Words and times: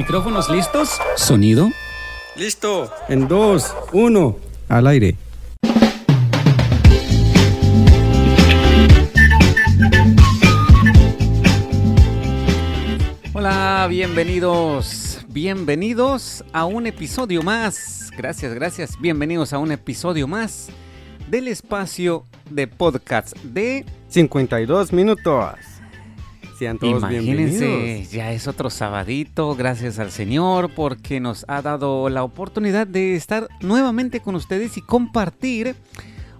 ¿Micrófonos 0.00 0.48
listos? 0.48 0.98
¿Sonido? 1.14 1.68
Listo. 2.34 2.90
En 3.10 3.28
dos, 3.28 3.76
uno, 3.92 4.38
al 4.66 4.86
aire. 4.86 5.14
Hola, 13.34 13.86
bienvenidos. 13.90 15.20
Bienvenidos 15.28 16.46
a 16.54 16.64
un 16.64 16.86
episodio 16.86 17.42
más. 17.42 18.10
Gracias, 18.16 18.54
gracias. 18.54 18.98
Bienvenidos 18.98 19.52
a 19.52 19.58
un 19.58 19.70
episodio 19.70 20.26
más 20.26 20.70
del 21.28 21.46
espacio 21.46 22.24
de 22.48 22.68
podcast 22.68 23.36
de 23.42 23.84
52 24.08 24.94
minutos. 24.94 25.79
Sean 26.60 26.76
todos 26.76 26.98
Imagínense, 26.98 27.66
bienvenidos. 27.66 28.10
ya 28.10 28.32
es 28.32 28.46
otro 28.46 28.68
sabadito, 28.68 29.56
gracias 29.56 29.98
al 29.98 30.10
Señor, 30.10 30.70
porque 30.74 31.18
nos 31.18 31.46
ha 31.48 31.62
dado 31.62 32.10
la 32.10 32.22
oportunidad 32.22 32.86
de 32.86 33.16
estar 33.16 33.48
nuevamente 33.62 34.20
con 34.20 34.34
ustedes 34.34 34.76
y 34.76 34.82
compartir 34.82 35.74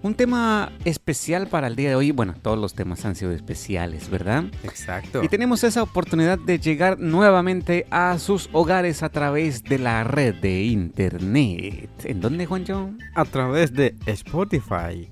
un 0.02 0.14
tema 0.14 0.72
especial 0.84 1.46
para 1.46 1.68
el 1.68 1.74
día 1.74 1.88
de 1.88 1.94
hoy. 1.94 2.10
Bueno, 2.10 2.34
todos 2.42 2.58
los 2.58 2.74
temas 2.74 3.02
han 3.06 3.16
sido 3.16 3.32
especiales, 3.32 4.10
¿verdad? 4.10 4.44
Exacto. 4.62 5.24
Y 5.24 5.28
tenemos 5.28 5.64
esa 5.64 5.82
oportunidad 5.82 6.38
de 6.38 6.58
llegar 6.58 6.98
nuevamente 6.98 7.86
a 7.90 8.18
sus 8.18 8.50
hogares 8.52 9.02
a 9.02 9.08
través 9.08 9.64
de 9.64 9.78
la 9.78 10.04
red 10.04 10.34
de 10.34 10.64
internet. 10.64 11.88
¿En 12.04 12.20
dónde, 12.20 12.44
Juancho? 12.44 12.90
A 13.14 13.24
través 13.24 13.72
de 13.72 13.94
Spotify. 14.04 15.08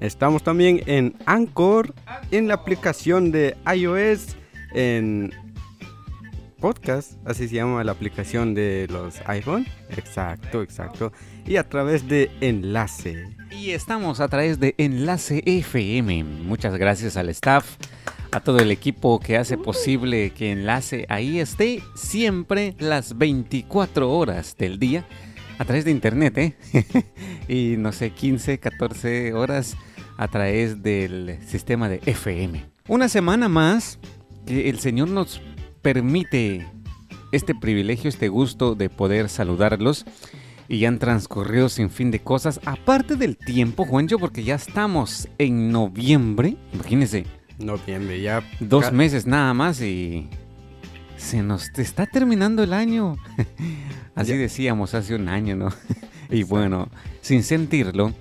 Estamos 0.00 0.42
también 0.42 0.82
en 0.86 1.16
Anchor, 1.26 1.94
en 2.30 2.46
la 2.48 2.54
aplicación 2.54 3.32
de 3.32 3.56
iOS, 3.74 4.36
en 4.72 5.32
podcast, 6.60 7.12
así 7.24 7.48
se 7.48 7.56
llama 7.56 7.82
la 7.84 7.92
aplicación 7.92 8.54
de 8.54 8.86
los 8.90 9.20
iPhone. 9.26 9.66
Exacto, 9.90 10.62
exacto. 10.62 11.12
Y 11.46 11.56
a 11.56 11.68
través 11.68 12.08
de 12.08 12.30
Enlace. 12.40 13.28
Y 13.50 13.70
estamos 13.70 14.20
a 14.20 14.28
través 14.28 14.60
de 14.60 14.74
Enlace 14.78 15.42
FM. 15.44 16.24
Muchas 16.24 16.76
gracias 16.76 17.16
al 17.16 17.28
staff, 17.30 17.76
a 18.30 18.40
todo 18.40 18.58
el 18.58 18.70
equipo 18.70 19.18
que 19.20 19.36
hace 19.36 19.56
posible 19.56 20.30
que 20.30 20.52
Enlace 20.52 21.06
ahí 21.08 21.40
esté 21.40 21.82
siempre 21.94 22.74
las 22.78 23.16
24 23.16 24.10
horas 24.10 24.56
del 24.56 24.78
día 24.78 25.04
a 25.58 25.64
través 25.64 25.84
de 25.84 25.90
internet, 25.90 26.38
¿eh? 26.38 26.56
y 27.48 27.76
no 27.76 27.92
sé, 27.92 28.10
15, 28.10 28.58
14 28.58 29.34
horas 29.34 29.76
a 30.16 30.28
través 30.28 30.82
del 30.82 31.38
sistema 31.46 31.88
de 31.88 32.00
FM. 32.06 32.64
Una 32.88 33.08
semana 33.08 33.48
más 33.48 33.98
que 34.46 34.68
el 34.68 34.78
Señor 34.78 35.08
nos 35.08 35.40
permite 35.82 36.66
este 37.32 37.54
privilegio, 37.54 38.08
este 38.08 38.28
gusto 38.28 38.74
de 38.74 38.88
poder 38.88 39.28
saludarlos 39.28 40.06
y 40.68 40.78
ya 40.80 40.88
han 40.88 40.98
transcurrido 40.98 41.68
sin 41.68 41.90
fin 41.90 42.10
de 42.10 42.20
cosas. 42.20 42.60
Aparte 42.64 43.16
del 43.16 43.36
tiempo, 43.36 43.84
Juancho, 43.84 44.18
porque 44.18 44.44
ya 44.44 44.54
estamos 44.54 45.28
en 45.38 45.70
noviembre. 45.70 46.56
Imagínense, 46.72 47.26
Noviembre, 47.58 48.20
ya. 48.20 48.42
dos 48.60 48.92
meses 48.92 49.26
nada 49.26 49.52
más 49.54 49.80
y 49.82 50.28
se 51.18 51.42
nos 51.42 51.70
está 51.78 52.06
terminando 52.06 52.62
el 52.62 52.72
año. 52.72 53.16
Así 54.14 54.36
decíamos 54.36 54.94
hace 54.94 55.14
un 55.14 55.28
año, 55.28 55.56
¿no? 55.56 55.68
y 56.30 56.44
bueno, 56.44 56.88
sin 57.20 57.42
sentirlo, 57.42 58.14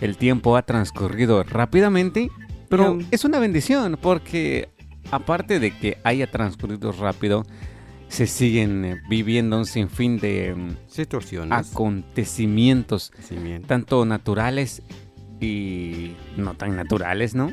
el 0.00 0.16
tiempo 0.16 0.56
ha 0.56 0.62
transcurrido 0.62 1.42
rápidamente, 1.42 2.30
pero 2.68 2.98
es 3.10 3.24
una 3.24 3.38
bendición 3.38 3.98
porque 4.00 4.68
aparte 5.10 5.58
de 5.58 5.76
que 5.76 5.98
haya 6.04 6.30
transcurrido 6.30 6.92
rápido, 6.92 7.44
se 8.08 8.26
siguen 8.26 8.84
eh, 8.84 9.02
viviendo 9.08 9.56
un 9.56 9.66
sinfín 9.66 10.18
de 10.18 10.54
mm, 10.54 10.76
Situaciones. 10.86 11.72
acontecimientos, 11.72 13.10
Cimientos 13.20 13.68
tanto 13.68 14.04
naturales 14.04 14.82
y 15.40 16.12
no 16.36 16.54
tan 16.54 16.76
naturales, 16.76 17.34
¿no? 17.34 17.52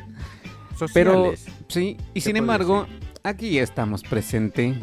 Pero 0.93 1.31
sociales. 1.31 1.45
sí, 1.67 1.97
y 2.13 2.21
sin 2.21 2.37
embargo, 2.37 2.87
aquí 3.23 3.59
estamos 3.59 4.03
presente 4.03 4.75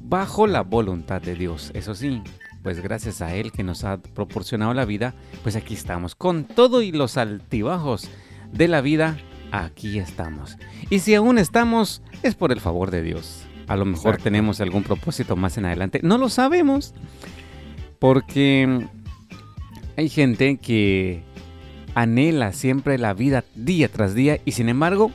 bajo 0.00 0.46
la 0.46 0.62
voluntad 0.62 1.20
de 1.22 1.34
Dios. 1.34 1.70
Eso 1.74 1.94
sí, 1.94 2.22
pues 2.62 2.80
gracias 2.80 3.22
a 3.22 3.34
Él 3.34 3.52
que 3.52 3.62
nos 3.62 3.84
ha 3.84 3.98
proporcionado 3.98 4.74
la 4.74 4.84
vida, 4.84 5.14
pues 5.42 5.56
aquí 5.56 5.74
estamos. 5.74 6.14
Con 6.14 6.44
todo 6.44 6.82
y 6.82 6.92
los 6.92 7.16
altibajos 7.16 8.08
de 8.52 8.68
la 8.68 8.80
vida, 8.80 9.18
aquí 9.50 9.98
estamos. 9.98 10.56
Y 10.90 11.00
si 11.00 11.14
aún 11.14 11.38
estamos, 11.38 12.02
es 12.22 12.34
por 12.34 12.52
el 12.52 12.60
favor 12.60 12.90
de 12.90 13.02
Dios. 13.02 13.44
A 13.68 13.76
lo 13.76 13.84
mejor 13.84 14.14
Exacto. 14.14 14.24
tenemos 14.24 14.60
algún 14.60 14.82
propósito 14.82 15.36
más 15.36 15.56
en 15.56 15.66
adelante. 15.66 16.00
No 16.02 16.18
lo 16.18 16.28
sabemos. 16.28 16.94
Porque 17.98 18.88
hay 19.96 20.08
gente 20.08 20.56
que 20.56 21.22
anhela 21.94 22.52
siempre 22.52 22.98
la 22.98 23.14
vida 23.14 23.44
día 23.54 23.88
tras 23.88 24.14
día 24.14 24.40
y 24.44 24.52
sin 24.52 24.68
embargo, 24.68 25.12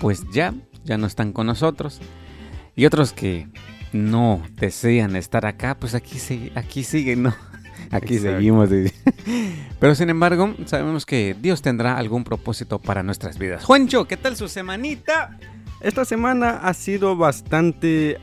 pues 0.00 0.24
ya, 0.32 0.54
ya 0.90 0.98
no 0.98 1.06
están 1.06 1.32
con 1.32 1.46
nosotros. 1.46 2.00
Y 2.74 2.84
otros 2.84 3.12
que 3.12 3.46
no 3.92 4.42
desean 4.56 5.14
estar 5.14 5.46
acá, 5.46 5.76
pues 5.78 5.94
aquí, 5.94 6.18
se, 6.18 6.50
aquí 6.56 6.82
siguen, 6.82 7.22
¿no? 7.22 7.34
Aquí 7.92 8.16
Exacto. 8.16 8.36
seguimos. 8.36 8.68
Pero 9.80 9.94
sin 9.94 10.10
embargo, 10.10 10.54
sabemos 10.66 11.06
que 11.06 11.34
Dios 11.40 11.62
tendrá 11.62 11.96
algún 11.96 12.24
propósito 12.24 12.78
para 12.78 13.02
nuestras 13.02 13.38
vidas. 13.38 13.64
Juancho, 13.64 14.06
¿qué 14.06 14.16
tal 14.16 14.36
su 14.36 14.48
semanita? 14.48 15.38
Esta 15.80 16.04
semana 16.04 16.58
ha 16.58 16.74
sido 16.74 17.16
bastante 17.16 18.18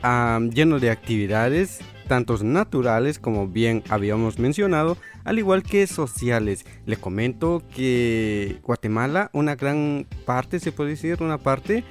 lleno 0.52 0.78
de 0.78 0.90
actividades, 0.90 1.80
tanto 2.06 2.42
naturales 2.42 3.18
como 3.18 3.48
bien 3.48 3.82
habíamos 3.88 4.38
mencionado, 4.38 4.96
al 5.24 5.38
igual 5.38 5.62
que 5.62 5.86
sociales. 5.86 6.64
Le 6.86 6.96
comento 6.96 7.62
que 7.74 8.60
Guatemala, 8.62 9.28
una 9.32 9.56
gran 9.56 10.06
parte, 10.24 10.60
se 10.60 10.72
puede 10.72 10.90
decir, 10.90 11.18
una 11.20 11.38
parte, 11.38 11.84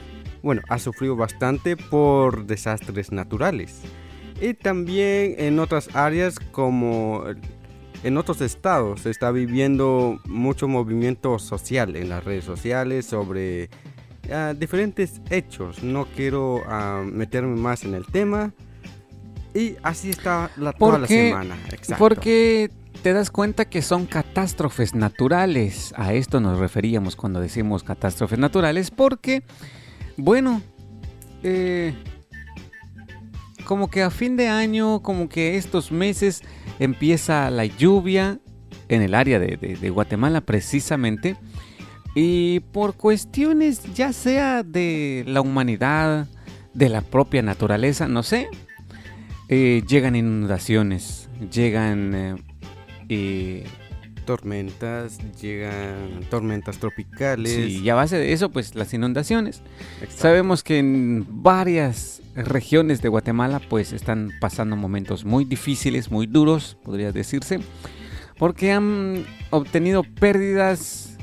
bueno, 0.43 0.61
ha 0.69 0.79
sufrido 0.79 1.15
bastante 1.15 1.77
por 1.77 2.45
desastres 2.45 3.11
naturales. 3.11 3.81
Y 4.41 4.53
también 4.53 5.35
en 5.37 5.59
otras 5.59 5.95
áreas 5.95 6.39
como 6.39 7.23
en 8.03 8.17
otros 8.17 8.41
estados 8.41 9.01
se 9.01 9.09
está 9.09 9.31
viviendo 9.31 10.19
mucho 10.25 10.67
movimiento 10.67 11.39
social 11.39 11.95
en 11.95 12.09
las 12.09 12.23
redes 12.23 12.45
sociales 12.45 13.05
sobre 13.05 13.69
ah, 14.31 14.53
diferentes 14.57 15.21
hechos. 15.29 15.83
No 15.83 16.05
quiero 16.15 16.61
ah, 16.67 17.03
meterme 17.05 17.55
más 17.55 17.83
en 17.83 17.95
el 17.95 18.05
tema. 18.05 18.53
Y 19.53 19.75
así 19.81 20.11
está 20.11 20.51
la, 20.57 20.73
toda 20.73 20.99
la 20.99 21.07
semana. 21.07 21.57
Exacto. 21.71 21.95
Porque 21.97 22.69
te 23.01 23.13
das 23.13 23.31
cuenta 23.31 23.65
que 23.65 23.81
son 23.81 24.05
catástrofes 24.05 24.93
naturales. 24.93 25.93
A 25.97 26.13
esto 26.13 26.39
nos 26.39 26.59
referíamos 26.59 27.15
cuando 27.15 27.39
decimos 27.39 27.83
catástrofes 27.83 28.37
naturales. 28.37 28.91
Porque, 28.91 29.43
bueno, 30.17 30.61
eh, 31.44 31.94
como 33.66 33.89
que 33.89 34.01
a 34.01 34.09
fin 34.09 34.35
de 34.35 34.47
año, 34.47 35.01
como 35.01 35.29
que 35.29 35.57
estos 35.57 35.91
meses 35.91 36.41
empieza 36.79 37.50
la 37.51 37.66
lluvia 37.66 38.39
en 38.89 39.01
el 39.01 39.13
área 39.13 39.39
de, 39.39 39.89
Guatemala 39.89 40.41
precisamente. 40.41 41.35
Y 42.16 42.61
por 42.72 42.95
cuestiones 42.95 43.94
ya 43.94 44.11
sea 44.11 44.63
de 44.63 45.23
la 45.28 45.41
humanidad, 45.41 46.28
de 46.73 46.89
la 46.89 47.01
propia 47.01 47.41
naturaleza, 47.41 48.07
no 48.07 48.23
sé, 48.23 48.47
eh, 49.49 49.84
llegan 49.88 50.16
inundaciones, 50.16 51.29
llegan 51.51 52.41
eh, 53.09 53.66
Tormentas, 54.27 55.19
llegan 55.41 56.19
tormentas 56.29 56.79
tropicales. 56.79 57.53
sí, 57.53 57.81
y 57.81 57.89
a 57.89 57.95
base 57.95 58.17
de 58.17 58.33
eso, 58.33 58.49
pues 58.49 58.75
las 58.75 58.93
inundaciones. 58.93 59.61
Exacto. 60.02 60.22
Sabemos 60.22 60.63
que 60.63 60.79
en 60.79 61.25
varias 61.41 62.22
regiones 62.35 63.02
de 63.02 63.07
Guatemala, 63.07 63.61
pues 63.69 63.93
están 63.93 64.34
pasando 64.41 64.75
momentos 64.75 65.23
muy 65.23 65.46
difíciles, 65.46 66.11
muy 66.11 66.28
duros, 66.28 66.78
podría 66.84 67.13
decirse, 67.13 67.61
porque 68.37 68.73
han 68.73 69.25
obtenido 69.49 70.03
pérdidas 70.03 71.16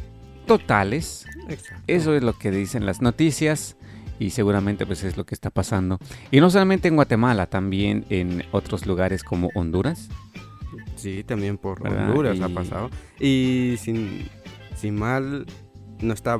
totales. 0.46 1.26
Exacto. 1.50 1.84
Eso 1.86 2.14
es 2.14 2.22
lo 2.22 2.32
que 2.38 2.50
dicen 2.50 2.86
las 2.86 3.02
noticias. 3.02 3.76
Y 4.18 4.30
seguramente 4.30 4.86
pues 4.86 5.02
es 5.02 5.18
lo 5.18 5.26
que 5.26 5.34
está 5.34 5.50
pasando. 5.50 5.98
Y 6.30 6.40
no 6.40 6.48
solamente 6.48 6.88
en 6.88 6.94
Guatemala, 6.94 7.46
también 7.46 8.06
en 8.08 8.44
otros 8.52 8.86
lugares 8.86 9.24
como 9.24 9.50
Honduras. 9.54 10.08
Sí, 10.96 11.24
también 11.24 11.58
por 11.58 11.82
¿Verdad? 11.82 12.08
Honduras 12.08 12.40
ha 12.40 12.48
Y- 12.48 12.52
pasado. 12.54 12.90
Y 13.20 13.74
sin, 13.78 14.28
sin 14.76 14.94
mal, 14.96 15.46
no 16.00 16.12
está 16.14 16.38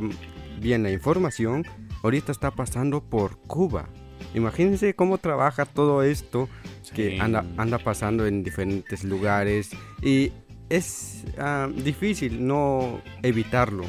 bien 0.61 0.83
la 0.83 0.91
información, 0.91 1.65
ahorita 2.03 2.33
está 2.33 2.51
pasando 2.51 3.03
por 3.03 3.39
Cuba. 3.39 3.89
Imagínense 4.35 4.95
cómo 4.95 5.19
trabaja 5.19 5.65
todo 5.65 6.03
esto 6.03 6.49
que 6.95 7.21
anda, 7.21 7.45
anda 7.57 7.79
pasando 7.79 8.27
en 8.27 8.43
diferentes 8.43 9.05
lugares 9.05 9.71
y 10.03 10.33
es 10.71 11.25
ah, 11.39 11.69
difícil 11.75 12.47
no 12.47 13.01
evitarlo 13.23 13.85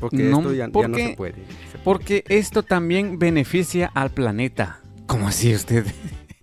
porque 0.00 0.18
No, 0.24 0.38
esto 0.38 0.52
ya, 0.52 0.68
ya 0.72 0.88
no 0.88 0.96
se 0.96 1.14
puede. 1.16 1.34
Se- 1.72 1.78
Porque 1.84 2.24
esto 2.28 2.62
también 2.62 3.18
beneficia 3.18 3.90
al 3.94 4.10
planeta. 4.10 4.80
¿Cómo 5.06 5.28
así 5.28 5.54
usted? 5.54 5.86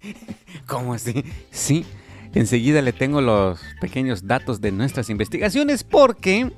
¿Cómo 0.68 0.94
así? 0.94 1.24
Sí, 1.52 1.86
enseguida 2.34 2.82
le 2.82 2.94
tengo 2.94 3.22
los 3.22 3.60
pequeños 3.80 4.28
datos 4.28 4.62
de 4.62 4.72
nuestras 4.72 5.10
investigaciones 5.10 5.84
porque 5.84 6.52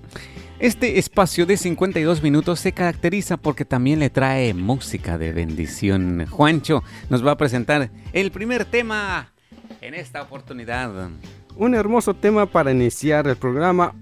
este 0.60 1.00
espacio 1.00 1.46
de 1.46 1.58
52 1.58 2.24
minutos 2.24 2.60
se 2.60 2.72
caracteriza 2.72 3.38
porque 3.38 3.66
también 3.66 4.00
le 4.00 4.10
trae 4.10 4.54
música 4.54 5.18
de 5.18 5.34
bendición. 5.34 6.26
Juancho 6.28 6.84
nos 7.10 7.26
va 7.26 7.32
a 7.32 7.38
presentar 7.38 7.90
el 8.14 8.32
primer 8.32 8.66
tema 8.66 9.34
en 9.82 9.94
esta 9.94 10.22
oportunidad. 10.22 11.10
Un 11.58 11.76
hermoso 11.76 12.14
tema 12.14 12.46
para 12.46 12.72
iniciar 12.72 13.28
el 13.28 13.36
programa, 13.36 13.94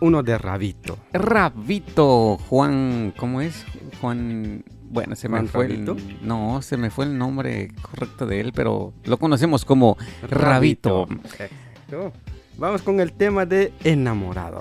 uno 0.00 0.22
de 0.22 0.38
Rabito. 0.38 0.98
Rabito, 1.12 2.36
Juan, 2.48 3.12
¿cómo 3.16 3.40
es? 3.40 3.64
Juan, 4.00 4.64
bueno, 4.88 5.16
se 5.16 5.28
me 5.28 5.46
fue 5.46 5.66
el, 5.66 5.84
no, 6.22 6.62
se 6.62 6.76
me 6.76 6.90
fue 6.90 7.04
el 7.06 7.18
nombre 7.18 7.70
correcto 7.82 8.26
de 8.26 8.40
él, 8.40 8.52
pero 8.54 8.92
lo 9.04 9.18
conocemos 9.18 9.64
como 9.64 9.96
Rabito. 10.28 11.06
Vamos 12.58 12.82
con 12.82 13.00
el 13.00 13.12
tema 13.12 13.44
de 13.44 13.72
enamorado. 13.84 14.60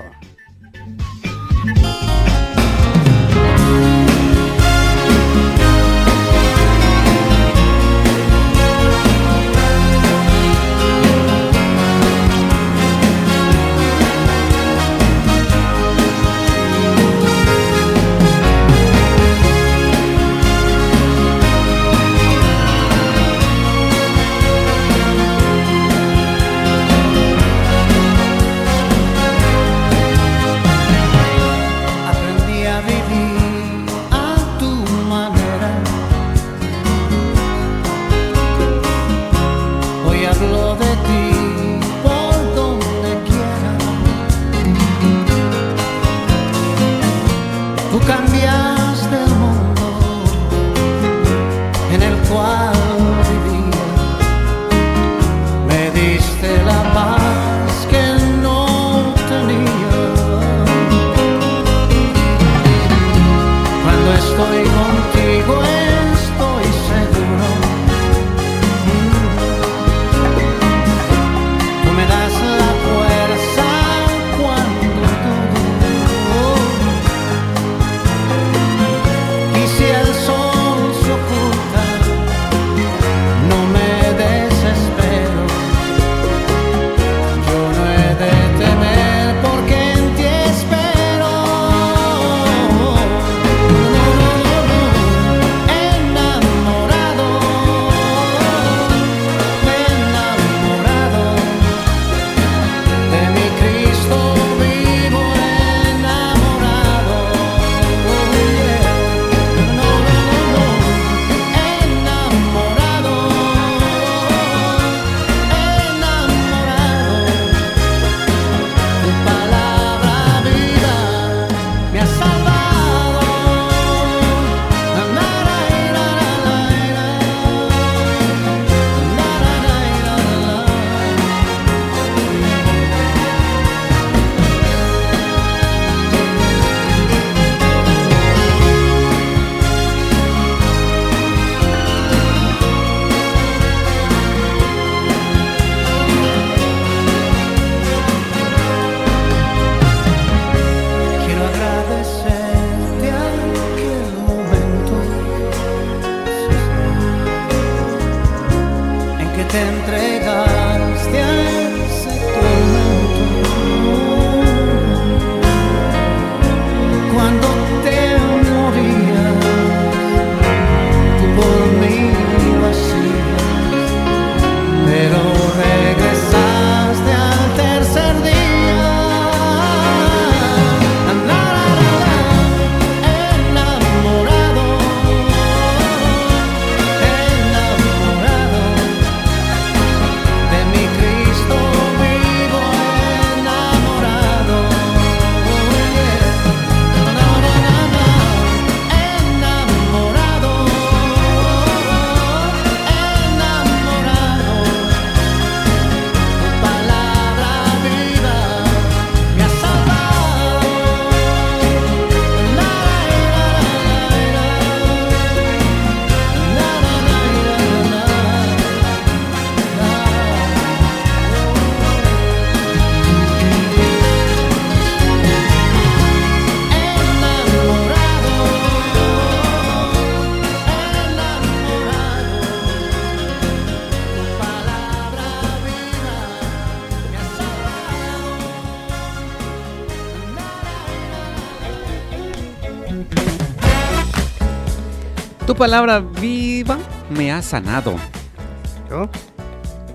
Palabra 245.56 246.00
viva 246.00 246.78
me 247.10 247.32
ha 247.32 247.42
sanado. 247.42 247.96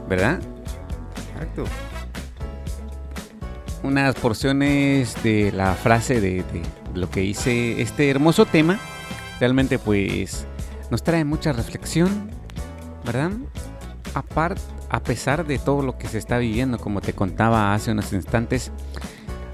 ¿Verdad? 0.09 0.41
Exacto. 1.35 1.65
Unas 3.83 4.15
porciones 4.17 5.23
de 5.23 5.53
la 5.53 5.75
frase 5.75 6.21
de, 6.21 6.45
lo 6.95 7.11
que 7.11 7.25
hice 7.25 7.81
este 7.81 8.11
hermoso 8.11 8.47
tema. 8.47 8.79
Realmente 9.39 9.79
pues 9.79 10.47
nos 10.91 11.03
trae 11.03 11.25
mucha 11.25 11.53
reflexión, 11.53 12.31
¿verdad? 13.05 13.31
aparte, 14.15 14.61
a 14.89 15.01
pesar 15.01 15.47
de 15.47 15.59
todo 15.59 15.83
lo 15.83 15.97
que 15.99 16.09
se 16.09 16.19
está 16.19 16.39
viviendo, 16.39 16.79
como 16.79 17.01
te 17.01 17.13
contaba 17.13 17.75
hace 17.75 17.93
unos 17.93 18.13
instantes, 18.13 18.73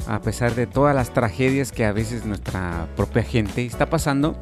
a 0.09 0.21
pesar 0.21 0.55
de 0.55 0.67
todas 0.67 0.95
las 0.95 1.13
tragedias 1.13 1.73
que 1.73 1.85
a 1.85 1.93
veces 1.93 2.25
nuestra 2.25 2.89
propia 2.97 3.23
gente 3.23 3.67
está 3.67 3.87
pasando, 3.91 4.37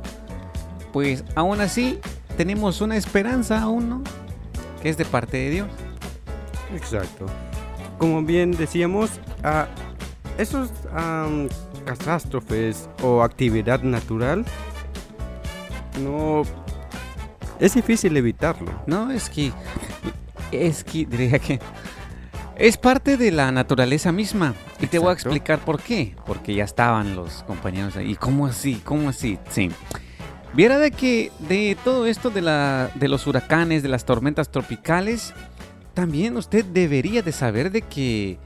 pues 0.94 1.24
aún 1.34 1.60
así 1.60 1.98
tenemos 2.36 2.80
una 2.80 2.96
esperanza 2.96 3.60
aún, 3.60 3.88
¿no? 3.88 4.02
Que 4.80 4.88
es 4.90 4.96
de 4.96 5.04
parte 5.04 5.36
de 5.38 5.50
Dios. 5.50 5.68
Exacto. 6.72 7.26
Como 7.98 8.22
bien 8.22 8.52
decíamos, 8.52 9.10
a 9.42 9.66
esos 10.38 10.70
catástrofes 11.84 12.88
o 13.02 13.24
actividad 13.24 13.82
natural 13.82 14.44
no 16.00 16.42
es 17.58 17.74
difícil 17.74 18.16
evitarlo. 18.16 18.70
No, 18.86 19.10
es 19.10 19.28
que 19.28 19.50
es 20.52 20.84
que 20.84 21.06
diría 21.06 21.40
que 21.40 21.58
es 22.54 22.76
parte 22.76 23.16
de 23.16 23.32
la 23.32 23.50
naturaleza 23.50 24.12
misma. 24.12 24.54
Y 24.78 24.86
te 24.86 25.00
voy 25.00 25.10
a 25.10 25.14
explicar 25.14 25.58
por 25.58 25.82
qué. 25.82 26.14
Porque 26.24 26.54
ya 26.54 26.62
estaban 26.62 27.16
los 27.16 27.42
compañeros 27.42 27.96
ahí. 27.96 28.14
¿Cómo 28.14 28.46
así? 28.46 28.80
¿Cómo 28.84 29.08
así? 29.08 29.40
Sí. 29.50 29.72
Viera 30.54 30.78
de 30.78 30.92
que 30.92 31.32
de 31.40 31.76
todo 31.82 32.06
esto 32.06 32.30
de, 32.30 32.40
la, 32.40 32.90
de 32.94 33.08
los 33.08 33.26
huracanes, 33.26 33.82
de 33.82 33.88
las 33.88 34.04
tormentas 34.04 34.50
tropicales, 34.50 35.34
también 35.94 36.36
usted 36.36 36.64
debería 36.64 37.22
de 37.22 37.32
saber 37.32 37.72
de 37.72 37.82
que 37.82 38.38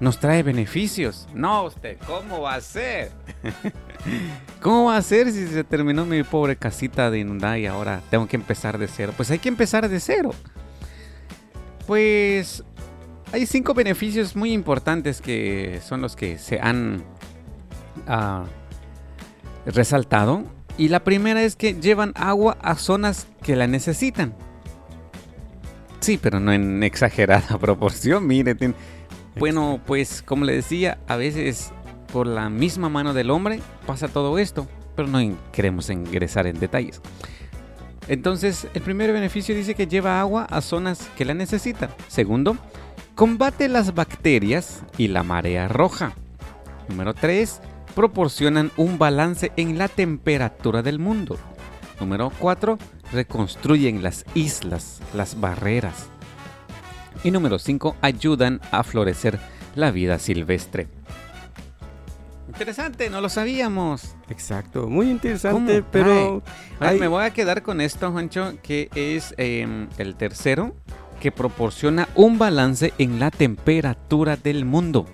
nos 0.00 0.18
trae 0.18 0.42
beneficios. 0.42 1.28
No, 1.32 1.64
usted, 1.64 1.96
¿cómo 2.06 2.40
va 2.40 2.54
a 2.56 2.60
ser? 2.60 3.12
¿Cómo 4.60 4.86
va 4.86 4.96
a 4.96 5.02
ser 5.02 5.30
si 5.30 5.46
se 5.46 5.62
terminó 5.62 6.04
mi 6.04 6.24
pobre 6.24 6.56
casita 6.56 7.08
de 7.10 7.20
inundada 7.20 7.56
y 7.56 7.66
ahora 7.66 8.00
tengo 8.10 8.26
que 8.26 8.36
empezar 8.36 8.76
de 8.76 8.88
cero? 8.88 9.12
Pues 9.16 9.30
hay 9.30 9.38
que 9.38 9.48
empezar 9.48 9.88
de 9.88 10.00
cero. 10.00 10.30
Pues 11.86 12.64
hay 13.32 13.46
cinco 13.46 13.74
beneficios 13.74 14.34
muy 14.34 14.52
importantes 14.52 15.20
que 15.20 15.80
son 15.84 16.00
los 16.00 16.16
que 16.16 16.38
se 16.38 16.58
han 16.60 17.04
ah, 18.08 18.44
resaltado. 19.66 20.44
Y 20.76 20.88
la 20.88 21.04
primera 21.04 21.42
es 21.42 21.56
que 21.56 21.74
llevan 21.74 22.12
agua 22.16 22.56
a 22.60 22.74
zonas 22.74 23.26
que 23.42 23.56
la 23.56 23.66
necesitan. 23.66 24.34
Sí, 26.00 26.18
pero 26.20 26.40
no 26.40 26.52
en 26.52 26.82
exagerada 26.82 27.58
proporción. 27.60 28.26
Mire, 28.26 28.56
bueno, 29.36 29.80
pues 29.86 30.22
como 30.22 30.44
le 30.44 30.54
decía, 30.54 30.98
a 31.06 31.16
veces 31.16 31.72
por 32.12 32.26
la 32.26 32.50
misma 32.50 32.88
mano 32.88 33.14
del 33.14 33.30
hombre 33.30 33.60
pasa 33.86 34.08
todo 34.08 34.38
esto, 34.38 34.68
pero 34.96 35.08
no 35.08 35.18
queremos 35.52 35.90
ingresar 35.90 36.46
en 36.46 36.60
detalles. 36.60 37.00
Entonces, 38.06 38.66
el 38.74 38.82
primer 38.82 39.12
beneficio 39.12 39.54
dice 39.54 39.74
que 39.74 39.86
lleva 39.86 40.20
agua 40.20 40.44
a 40.50 40.60
zonas 40.60 41.08
que 41.16 41.24
la 41.24 41.34
necesitan. 41.34 41.88
Segundo, 42.08 42.56
combate 43.14 43.68
las 43.68 43.94
bacterias 43.94 44.82
y 44.98 45.08
la 45.08 45.22
marea 45.22 45.68
roja. 45.68 46.12
Número 46.88 47.14
3, 47.14 47.60
proporcionan 47.94 48.70
un 48.76 48.98
balance 48.98 49.52
en 49.56 49.78
la 49.78 49.88
temperatura 49.88 50.82
del 50.82 50.98
mundo. 50.98 51.38
Número 52.00 52.32
4, 52.38 52.78
reconstruyen 53.12 54.02
las 54.02 54.24
islas, 54.34 55.00
las 55.14 55.40
barreras. 55.40 56.08
Y 57.22 57.30
número 57.30 57.58
5, 57.58 57.96
ayudan 58.02 58.60
a 58.70 58.82
florecer 58.82 59.38
la 59.74 59.90
vida 59.90 60.18
silvestre. 60.18 60.88
Interesante, 62.48 63.10
no 63.10 63.20
lo 63.20 63.28
sabíamos. 63.28 64.14
Exacto, 64.28 64.88
muy 64.88 65.10
interesante, 65.10 65.82
pero... 65.82 66.42
Me 66.80 67.08
voy 67.08 67.24
a 67.24 67.30
quedar 67.30 67.62
con 67.62 67.80
esto, 67.80 68.12
Juancho, 68.12 68.54
que 68.62 68.90
es 68.94 69.34
em, 69.38 69.88
el 69.98 70.14
tercero, 70.14 70.76
que 71.20 71.32
proporciona 71.32 72.08
un 72.14 72.38
balance 72.38 72.92
en 72.98 73.18
la 73.18 73.30
temperatura 73.30 74.36
del 74.36 74.64
mundo. 74.64 75.06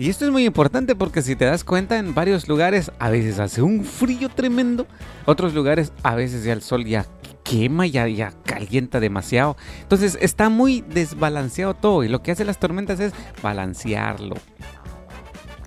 Y 0.00 0.08
esto 0.08 0.24
es 0.24 0.30
muy 0.30 0.46
importante 0.46 0.96
porque 0.96 1.20
si 1.20 1.36
te 1.36 1.44
das 1.44 1.62
cuenta, 1.62 1.98
en 1.98 2.14
varios 2.14 2.48
lugares 2.48 2.90
a 2.98 3.10
veces 3.10 3.38
hace 3.38 3.60
un 3.60 3.84
frío 3.84 4.30
tremendo, 4.30 4.86
otros 5.26 5.52
lugares 5.52 5.92
a 6.02 6.14
veces 6.14 6.42
ya 6.42 6.54
el 6.54 6.62
sol 6.62 6.86
ya 6.86 7.04
quema, 7.44 7.86
ya, 7.86 8.08
ya 8.08 8.32
calienta 8.46 8.98
demasiado. 8.98 9.58
Entonces 9.82 10.16
está 10.22 10.48
muy 10.48 10.80
desbalanceado 10.80 11.74
todo 11.74 12.02
y 12.02 12.08
lo 12.08 12.22
que 12.22 12.30
hacen 12.30 12.46
las 12.46 12.58
tormentas 12.58 12.98
es 12.98 13.12
balancearlo. 13.42 14.36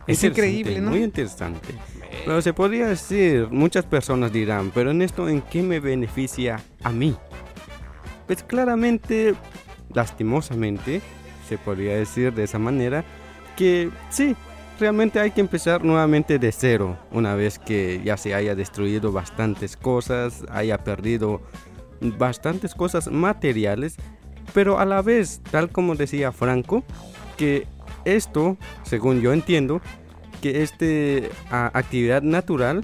Es 0.08 0.24
increíble, 0.24 0.82
¿no? 0.82 0.90
Muy 0.90 1.04
interesante. 1.04 1.70
Pero 2.26 2.42
se 2.42 2.54
podría 2.54 2.88
decir, 2.88 3.50
muchas 3.52 3.86
personas 3.86 4.34
dirán, 4.34 4.72
pero 4.74 4.90
en 4.90 5.04
esto, 5.04 5.30
¿en 5.30 5.42
qué 5.42 5.62
me 5.62 5.80
beneficia 5.80 6.60
a 6.82 6.90
mí? 6.90 7.16
Pues 8.26 8.42
claramente, 8.42 9.36
lastimosamente, 9.94 11.04
se 11.48 11.60
podría 11.60 11.98
decir 11.98 12.34
de 12.34 12.46
esa 12.46 12.58
manera, 12.58 13.06
que 13.56 13.90
sí, 14.10 14.36
realmente 14.80 15.20
hay 15.20 15.32
que 15.32 15.42
empezar 15.42 15.84
nuevamente 15.84 16.40
de 16.40 16.52
cero, 16.52 16.98
una 17.12 17.36
vez 17.36 17.60
que 17.60 18.02
ya 18.04 18.18
se 18.18 18.34
haya 18.34 18.56
destruido 18.56 19.12
bastantes 19.12 19.78
cosas, 19.78 20.44
haya 20.50 20.84
perdido 20.84 21.42
bastantes 22.02 22.76
cosas 22.76 23.08
materiales, 23.08 23.96
pero 24.54 24.80
a 24.80 24.86
la 24.86 25.02
vez, 25.02 25.42
tal 25.52 25.70
como 25.70 25.96
decía 25.96 26.32
Franco, 26.32 26.84
que 27.38 27.68
esto, 28.06 28.58
según 28.84 29.22
yo 29.22 29.34
entiendo, 29.34 29.82
que 30.42 30.64
esta 30.64 31.70
actividad 31.78 32.22
natural 32.22 32.84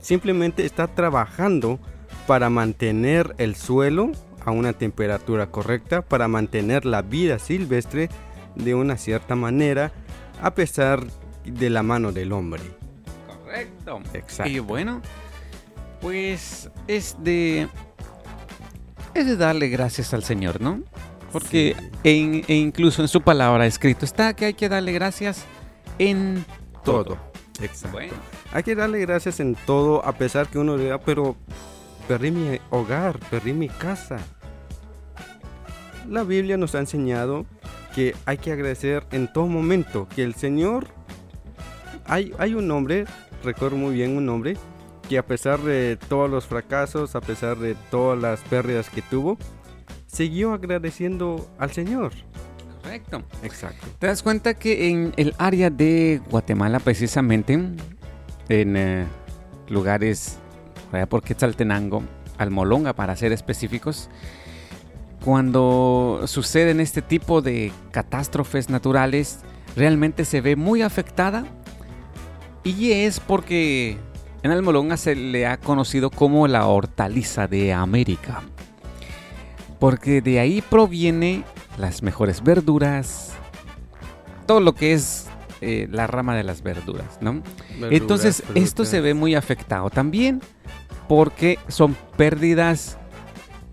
simplemente 0.00 0.64
está 0.64 0.86
trabajando 0.88 1.78
para 2.26 2.48
mantener 2.48 3.34
el 3.38 3.54
suelo 3.54 4.12
a 4.44 4.50
una 4.50 4.72
temperatura 4.72 5.48
correcta, 5.48 6.02
para 6.02 6.28
mantener 6.28 6.84
la 6.84 7.02
vida 7.02 7.38
silvestre 7.38 8.08
de 8.54 8.74
una 8.74 8.96
cierta 8.96 9.34
manera, 9.34 9.92
a 10.40 10.54
pesar 10.54 11.04
de 11.44 11.70
la 11.70 11.82
mano 11.82 12.12
del 12.12 12.32
hombre. 12.32 12.62
Correcto. 13.26 14.00
Exacto. 14.14 14.50
Y 14.50 14.58
bueno, 14.58 15.00
pues 16.00 16.70
es 16.88 17.16
de 17.20 17.68
es 19.14 19.26
de 19.26 19.36
darle 19.36 19.68
gracias 19.68 20.14
al 20.14 20.24
Señor, 20.24 20.60
¿no? 20.60 20.80
Porque 21.32 21.76
e 22.04 22.12
incluso 22.48 23.02
en 23.02 23.08
su 23.08 23.22
palabra 23.22 23.66
escrito 23.66 24.04
está 24.04 24.34
que 24.34 24.46
hay 24.46 24.54
que 24.54 24.68
darle 24.68 24.92
gracias 24.92 25.44
en 25.98 26.44
todo. 26.84 27.18
Exacto. 27.60 27.98
Hay 28.52 28.62
que 28.62 28.74
darle 28.74 29.00
gracias 29.00 29.40
en 29.40 29.54
todo, 29.54 30.04
a 30.04 30.12
pesar 30.12 30.48
que 30.48 30.58
uno 30.58 30.76
diga, 30.76 30.98
pero 30.98 31.36
perdí 32.08 32.30
mi 32.30 32.58
hogar, 32.70 33.18
perdí 33.30 33.52
mi 33.52 33.68
casa. 33.68 34.18
La 36.08 36.24
Biblia 36.24 36.56
nos 36.56 36.74
ha 36.74 36.80
enseñado 36.80 37.46
que 37.94 38.14
hay 38.26 38.38
que 38.38 38.52
agradecer 38.52 39.04
en 39.12 39.32
todo 39.32 39.46
momento, 39.46 40.08
que 40.14 40.22
el 40.22 40.34
Señor, 40.34 40.86
hay, 42.06 42.32
hay 42.38 42.54
un 42.54 42.70
hombre, 42.70 43.04
recuerdo 43.44 43.76
muy 43.76 43.94
bien 43.94 44.16
un 44.16 44.28
hombre, 44.28 44.56
que 45.08 45.18
a 45.18 45.26
pesar 45.26 45.60
de 45.60 45.98
todos 46.08 46.30
los 46.30 46.46
fracasos, 46.46 47.14
a 47.16 47.20
pesar 47.20 47.58
de 47.58 47.74
todas 47.90 48.20
las 48.20 48.40
pérdidas 48.40 48.88
que 48.88 49.02
tuvo, 49.02 49.38
siguió 50.06 50.52
agradeciendo 50.52 51.48
al 51.58 51.72
Señor. 51.72 52.12
Correcto. 52.82 53.22
Exacto. 53.42 53.86
Te 53.98 54.06
das 54.06 54.22
cuenta 54.22 54.54
que 54.54 54.88
en 54.88 55.12
el 55.16 55.34
área 55.38 55.70
de 55.70 56.20
Guatemala, 56.30 56.80
precisamente, 56.80 57.54
en 57.54 58.76
eh, 58.76 59.06
lugares, 59.68 60.38
allá 60.90 61.06
por 61.06 61.22
Quetzaltenango, 61.22 62.02
Almolonga 62.38 62.92
para 62.92 63.14
ser 63.16 63.32
específicos, 63.32 64.10
cuando 65.24 66.22
suceden 66.26 66.80
este 66.80 67.02
tipo 67.02 67.42
de 67.42 67.72
catástrofes 67.90 68.68
naturales, 68.68 69.40
realmente 69.76 70.24
se 70.24 70.40
ve 70.40 70.56
muy 70.56 70.82
afectada 70.82 71.44
y 72.64 72.92
es 72.92 73.20
porque 73.20 73.98
en 74.42 74.50
Almolonga 74.50 74.96
se 74.96 75.14
le 75.14 75.46
ha 75.46 75.58
conocido 75.58 76.10
como 76.10 76.48
la 76.48 76.66
hortaliza 76.66 77.46
de 77.46 77.72
América. 77.72 78.42
Porque 79.78 80.20
de 80.20 80.40
ahí 80.40 80.62
proviene 80.62 81.44
las 81.78 82.02
mejores 82.02 82.42
verduras, 82.42 83.32
todo 84.46 84.60
lo 84.60 84.74
que 84.74 84.92
es 84.92 85.26
eh, 85.60 85.88
la 85.90 86.06
rama 86.06 86.36
de 86.36 86.42
las 86.42 86.62
verduras, 86.62 87.18
¿no? 87.20 87.42
Entonces 87.90 88.42
esto 88.54 88.84
se 88.84 89.00
ve 89.00 89.14
muy 89.14 89.34
afectado 89.34 89.90
también 89.90 90.40
porque 91.08 91.58
son 91.68 91.96
pérdidas 92.16 92.98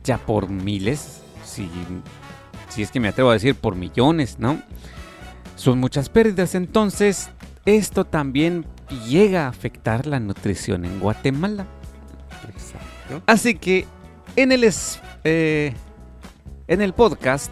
ya 0.03 0.17
por 0.17 0.49
miles, 0.49 1.18
si, 1.49 1.69
si 2.69 2.83
es 2.83 2.91
que 2.91 2.99
me 2.99 3.07
atrevo 3.09 3.29
a 3.29 3.33
decir 3.33 3.55
por 3.55 3.75
millones, 3.75 4.37
¿no? 4.39 4.61
Son 5.55 5.79
muchas 5.79 6.09
pérdidas, 6.09 6.55
entonces 6.55 7.29
esto 7.65 8.05
también 8.05 8.65
llega 9.07 9.45
a 9.45 9.49
afectar 9.49 10.07
la 10.07 10.19
nutrición 10.19 10.85
en 10.85 10.99
Guatemala. 10.99 11.67
Así 13.25 13.55
que 13.55 13.85
en 14.35 14.51
el, 14.51 14.71
eh, 15.23 15.73
en 16.67 16.81
el 16.81 16.93
podcast 16.93 17.51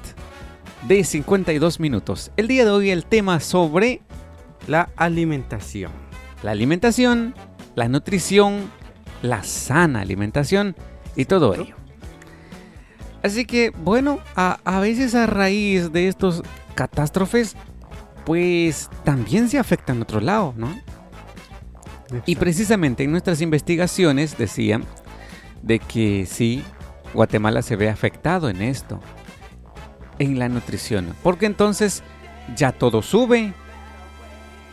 de 0.87 1.03
52 1.03 1.79
minutos, 1.79 2.31
el 2.37 2.47
día 2.47 2.65
de 2.65 2.71
hoy 2.71 2.91
el 2.91 3.05
tema 3.05 3.39
sobre 3.39 4.01
la 4.67 4.89
alimentación. 4.95 5.91
La 6.43 6.51
alimentación, 6.51 7.33
la 7.75 7.87
nutrición, 7.87 8.69
la 9.21 9.43
sana 9.43 10.01
alimentación 10.01 10.75
y 11.15 11.25
todo 11.25 11.55
ello. 11.55 11.76
Así 13.27 13.43
que, 13.43 13.71
bueno, 13.71 14.21
a, 14.37 14.59
a 14.63 14.79
veces 14.79 15.13
a 15.13 15.25
raíz 15.25 15.91
de 15.91 16.07
estos 16.07 16.43
catástrofes, 16.75 17.57
pues 18.25 18.89
también 19.03 19.49
se 19.49 19.59
afecta 19.59 19.91
en 19.91 20.01
otro 20.01 20.21
lado, 20.21 20.53
¿no? 20.55 20.73
Y 22.25 22.37
precisamente 22.37 23.03
en 23.03 23.11
nuestras 23.11 23.41
investigaciones 23.41 24.37
decían 24.37 24.85
de 25.61 25.79
que 25.79 26.25
sí, 26.25 26.63
Guatemala 27.13 27.61
se 27.63 27.75
ve 27.75 27.89
afectado 27.89 28.49
en 28.49 28.61
esto, 28.61 29.01
en 30.19 30.39
la 30.39 30.47
nutrición. 30.47 31.13
Porque 31.21 31.47
entonces 31.47 32.03
ya 32.55 32.71
todo 32.71 33.01
sube, 33.01 33.53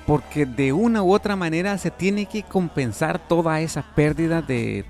porque 0.06 0.46
de 0.46 0.72
una 0.72 1.02
u 1.02 1.12
otra 1.12 1.34
manera 1.34 1.76
se 1.78 1.90
tiene 1.90 2.26
que 2.26 2.44
compensar 2.44 3.18
toda 3.18 3.60
esa 3.60 3.82
pérdida 3.96 4.42
de, 4.42 4.84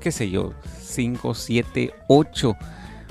qué 0.00 0.10
sé 0.10 0.30
yo, 0.30 0.52
5, 0.80 1.32
7, 1.32 1.94
8 2.08 2.56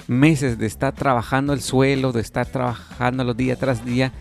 meses 0.07 0.57
de 0.57 0.65
estar 0.65 0.93
trabajando 0.93 1.53
el 1.53 1.61
suelo, 1.61 2.11
de 2.11 2.21
estar 2.21 2.45
trabajando 2.45 3.23
los 3.23 3.37
día 3.37 3.55
tras 3.55 3.85
día 3.85 4.11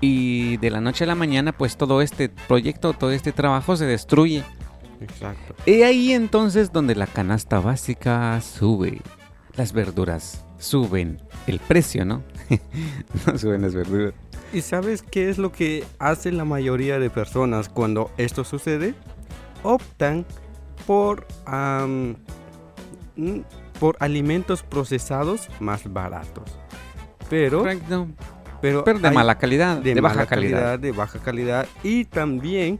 y 0.00 0.56
de 0.58 0.70
la 0.70 0.80
noche 0.80 1.04
a 1.04 1.06
la 1.06 1.14
mañana 1.14 1.52
pues 1.52 1.76
todo 1.76 2.02
este 2.02 2.28
proyecto, 2.28 2.92
todo 2.92 3.12
este 3.12 3.32
trabajo 3.32 3.76
se 3.76 3.86
destruye. 3.86 4.44
Exacto. 5.00 5.54
Y 5.66 5.82
ahí 5.82 6.12
entonces 6.12 6.72
donde 6.72 6.94
la 6.94 7.06
canasta 7.06 7.60
básica 7.60 8.40
sube, 8.40 9.00
las 9.56 9.72
verduras 9.72 10.44
suben, 10.58 11.20
el 11.46 11.58
precio, 11.58 12.04
¿no? 12.04 12.22
no 13.26 13.38
suben 13.38 13.62
las 13.62 13.74
verduras. 13.74 14.14
¿Y 14.52 14.60
sabes 14.60 15.02
qué 15.02 15.30
es 15.30 15.38
lo 15.38 15.50
que 15.50 15.84
hace 15.98 16.30
la 16.30 16.44
mayoría 16.44 16.98
de 16.98 17.10
personas 17.10 17.68
cuando 17.68 18.10
esto 18.16 18.44
sucede? 18.44 18.94
Optan 19.62 20.26
por, 20.86 21.26
mm, 21.46 22.12
por 23.82 23.96
alimentos 23.98 24.62
procesados 24.62 25.48
más 25.58 25.92
baratos. 25.92 26.44
Pero, 27.28 27.58
Correcto. 27.58 28.06
pero, 28.60 28.84
Pero 28.84 29.00
de 29.00 29.10
mala 29.10 29.38
calidad, 29.38 29.78
de, 29.78 30.00
baja 30.00 30.14
mala 30.14 30.26
calidad. 30.28 30.78
de 30.78 30.92
baja 30.92 31.18
calidad 31.18 31.66
y 31.82 32.04
también 32.04 32.78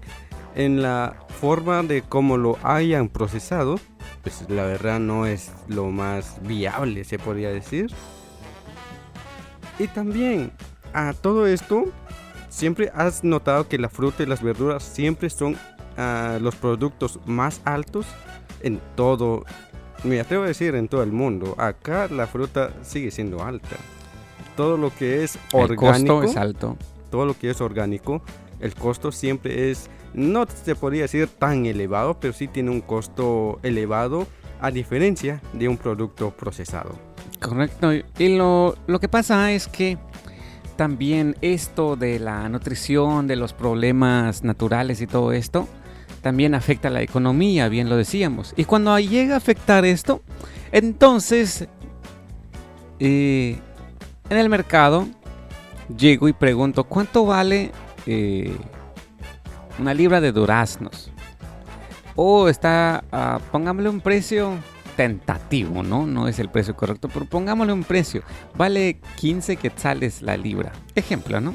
en 0.55 0.81
la 0.81 1.17
forma 1.41 1.83
de 1.83 2.03
cómo 2.03 2.37
lo 2.37 2.57
hayan 2.63 3.09
procesado, 3.09 3.81
pues 4.23 4.45
la 4.49 4.63
verdad 4.63 5.01
no 5.01 5.27
es 5.27 5.51
lo 5.67 5.87
más 5.87 6.37
viable, 6.43 7.03
se 7.03 7.19
podría 7.19 7.51
decir. 7.51 7.93
Y 9.81 9.89
también 9.89 10.53
a 10.95 11.15
todo 11.15 11.49
esto, 11.49 11.87
siempre 12.49 12.93
has 12.95 13.25
notado 13.25 13.67
que 13.67 13.77
la 13.77 13.89
fruta 13.89 14.23
y 14.23 14.27
las 14.27 14.41
verduras 14.41 14.85
siempre 14.85 15.31
son 15.31 15.57
ah, 15.97 16.39
los 16.41 16.55
productos 16.55 17.19
más 17.27 17.61
altos 17.65 18.07
en 18.61 18.81
todo, 18.95 19.45
me 20.05 20.21
atrevo 20.21 20.45
a 20.45 20.49
decir 20.49 20.75
en 20.75 20.89
todo 20.89 21.03
el 21.03 21.13
mundo. 21.13 21.55
Acá 21.59 22.09
la 22.09 22.27
fruta 22.27 22.73
sigue 22.83 23.11
siendo 23.11 23.43
alta. 23.45 23.77
Todo 24.57 24.77
lo 24.77 24.95
que 24.95 25.25
es 25.25 25.37
El 25.53 25.61
orgánico 25.71 26.21
costo 26.21 26.23
es 26.31 26.37
alto. 26.37 26.77
todo 27.11 27.27
lo 27.27 27.35
que 27.39 27.51
es 27.51 27.61
orgánico, 27.61 28.23
el 28.61 28.75
costo 28.75 29.11
siempre 29.13 29.71
es, 29.71 29.89
no 30.15 30.45
se 30.47 30.75
podría 30.75 31.03
decir 31.03 31.27
tan 31.29 31.67
elevado, 31.67 32.19
pero 32.21 32.33
sí 32.33 32.49
tiene 32.49 32.71
un 32.71 32.81
costo 32.81 33.59
elevado 33.63 34.27
a 34.61 34.71
diferencia 34.71 35.41
de 35.53 35.69
un 35.69 35.77
producto 35.77 36.31
procesado. 36.31 36.95
Correcto. 37.41 37.93
Y 38.19 38.37
lo, 38.37 38.77
lo 38.87 39.01
que 39.01 39.09
pasa 39.09 39.51
es 39.53 39.67
que 39.69 39.99
también 40.77 41.37
esto 41.41 41.97
de 41.97 42.19
la 42.19 42.49
nutrición, 42.49 43.27
de 43.27 43.37
los 43.37 43.53
problemas 43.53 44.45
naturales 44.45 45.01
y 45.01 45.07
todo 45.07 45.33
esto, 45.33 45.67
también 46.23 46.55
afecta 46.55 46.89
la 46.89 47.03
economía, 47.03 47.69
bien 47.69 47.89
lo 47.89 47.97
decíamos. 47.97 48.55
Y 48.57 48.65
cuando 48.65 48.99
llega 48.99 49.35
a 49.35 49.39
afectar 49.39 49.85
esto, 49.85 50.23
entonces 50.71 51.69
eh, 52.99 53.59
en 54.31 54.39
el 54.39 54.49
mercado 54.49 55.09
llego 55.95 56.29
y 56.29 56.33
pregunto, 56.33 56.85
¿cuánto 56.85 57.27
vale 57.27 57.73
eh, 58.07 58.57
una 59.79 59.93
libra 59.93 60.21
de 60.21 60.33
duraznos? 60.33 61.11
O 62.15 62.49
está, 62.49 63.05
ah, 63.11 63.41
pongámosle 63.51 63.89
un 63.89 64.01
precio 64.01 64.53
tentativo, 64.97 65.83
¿no? 65.83 66.07
No 66.07 66.29
es 66.29 66.39
el 66.39 66.51
precio 66.51 66.77
correcto, 66.77 67.09
pero 67.13 67.25
pongámosle 67.27 67.73
un 67.73 67.85
precio. 67.85 68.23
Vale 68.55 69.01
15 69.17 69.57
quetzales 69.57 70.23
la 70.23 70.37
libra. 70.37 70.73
Ejemplo, 70.95 71.41
¿no? 71.41 71.55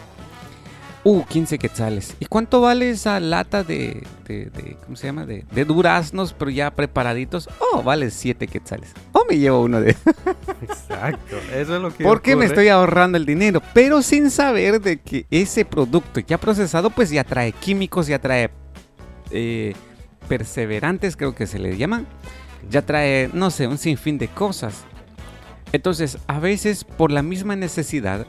Uh, 1.10 1.24
15 1.24 1.58
quetzales. 1.58 2.16
¿Y 2.20 2.26
cuánto 2.26 2.60
vale 2.60 2.90
esa 2.90 3.20
lata 3.22 3.64
de, 3.64 4.04
de- 4.28 4.48
de- 4.50 4.76
¿cómo 4.84 4.98
se 4.98 5.08
llama? 5.08 5.26
De, 5.26 5.46
de 5.54 5.64
duraznos, 5.64 6.34
pero 6.34 6.52
ya 6.52 6.70
preparaditos. 6.72 7.48
Oh, 7.72 7.82
vale 7.82 8.12
7 8.12 8.46
quetzales. 8.48 8.92
O 9.14 9.24
me 9.30 9.38
llevo 9.38 9.62
uno 9.62 9.80
de 9.80 9.92
Exacto, 10.62 11.38
eso 11.56 11.76
es 11.78 11.82
lo 11.82 11.94
que 11.96 12.04
porque 12.04 12.36
me 12.36 12.44
estoy 12.44 12.68
ahorrando 12.68 13.18
el 13.18 13.26
dinero, 13.26 13.62
pero 13.74 14.02
sin 14.02 14.30
saber 14.30 14.82
de 14.82 15.00
que 15.00 15.26
ese 15.32 15.64
producto 15.64 16.20
ya 16.20 16.38
procesado 16.38 16.90
pues 16.90 17.10
ya 17.10 17.24
trae 17.24 17.54
químicos, 17.54 18.08
ya 18.08 18.20
trae 18.20 18.50
eh, 19.32 19.76
perseverantes, 20.28 21.16
creo 21.16 21.34
que 21.34 21.48
se 21.48 21.58
le 21.58 21.78
llaman, 21.78 22.06
ya 22.70 22.82
trae, 22.82 23.30
no 23.32 23.50
sé, 23.50 23.68
un 23.68 23.78
sinfín 23.78 24.18
de 24.18 24.28
cosas. 24.28 24.84
Entonces, 25.72 26.18
a 26.28 26.40
veces 26.42 26.84
por 26.84 27.12
la 27.12 27.22
misma 27.22 27.56
necesidad 27.56 28.26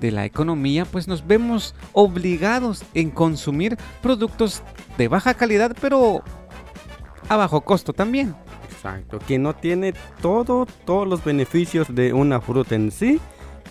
de 0.00 0.10
la 0.10 0.24
economía, 0.24 0.84
pues 0.84 1.06
nos 1.08 1.26
vemos 1.26 1.74
obligados 1.92 2.82
en 2.94 3.10
consumir 3.10 3.76
productos 4.02 4.62
de 4.98 5.08
baja 5.08 5.34
calidad, 5.34 5.76
pero 5.80 6.22
a 7.28 7.36
bajo 7.36 7.60
costo 7.60 7.92
también. 7.92 8.34
Exacto, 8.70 9.18
que 9.18 9.38
no 9.38 9.54
tiene 9.54 9.92
todo, 10.22 10.66
todos 10.86 11.06
los 11.06 11.22
beneficios 11.22 11.94
de 11.94 12.12
una 12.14 12.40
fruta 12.40 12.74
en 12.74 12.90
sí, 12.90 13.20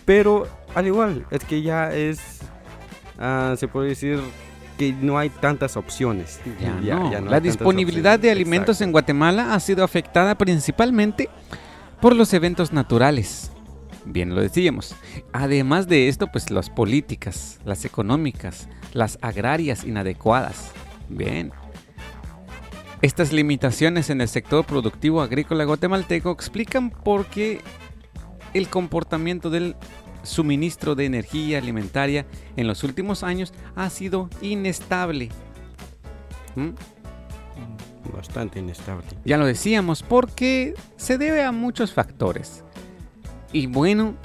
pero 0.05 0.47
al 0.75 0.85
igual, 0.87 1.25
es 1.31 1.43
que 1.43 1.61
ya 1.63 1.91
es, 1.91 2.19
ah, 3.17 3.55
se 3.57 3.67
puede 3.67 3.89
decir 3.89 4.19
que 4.77 4.93
no 4.93 5.17
hay 5.17 5.29
tantas 5.29 5.75
opciones. 5.77 6.39
Ya, 6.61 6.79
Ya- 6.81 6.95
no. 6.95 7.11
ya 7.11 7.21
no 7.21 7.31
la 7.31 7.39
disponibilidad 7.39 8.19
de 8.19 8.31
alimentos 8.31 8.77
exacto. 8.77 8.83
en 8.85 8.91
Guatemala 8.91 9.53
ha 9.53 9.59
sido 9.59 9.83
afectada 9.83 10.35
principalmente 10.35 11.27
por 11.99 12.15
los 12.15 12.31
eventos 12.33 12.71
naturales. 12.71 13.51
Bien 14.05 14.33
lo 14.33 14.41
decíamos. 14.41 14.95
Además 15.33 15.87
de 15.87 16.07
esto, 16.07 16.27
pues 16.27 16.51
las 16.51 16.69
políticas, 16.69 17.59
las 17.65 17.85
económicas, 17.85 18.67
las 18.93 19.17
agrarias 19.21 19.83
inadecuadas. 19.83 20.71
Bien. 21.09 21.51
Estas 23.01 23.31
limitaciones 23.31 24.09
en 24.09 24.21
el 24.21 24.27
sector 24.27 24.65
productivo 24.65 25.21
agrícola 25.21 25.63
guatemalteco 25.63 26.31
explican 26.31 26.89
por 26.89 27.27
qué 27.27 27.61
el 28.53 28.67
comportamiento 28.67 29.49
del 29.49 29.75
suministro 30.23 30.95
de 30.95 31.05
energía 31.05 31.59
alimentaria 31.59 32.25
en 32.57 32.67
los 32.67 32.83
últimos 32.83 33.23
años 33.23 33.53
ha 33.75 33.89
sido 33.89 34.29
inestable. 34.41 35.29
¿Mm? 36.55 36.71
Bastante 38.13 38.59
inestable. 38.59 39.05
Ya 39.23 39.37
lo 39.37 39.45
decíamos, 39.45 40.03
porque 40.03 40.73
se 40.97 41.17
debe 41.17 41.43
a 41.43 41.51
muchos 41.51 41.93
factores. 41.93 42.63
Y 43.51 43.67
bueno, 43.67 44.15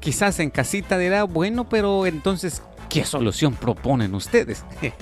quizás 0.00 0.40
en 0.40 0.50
casita 0.50 0.98
dirá, 0.98 1.24
bueno, 1.24 1.68
pero 1.68 2.06
entonces, 2.06 2.62
¿qué 2.88 3.04
solución 3.04 3.54
proponen 3.54 4.14
ustedes? 4.14 4.64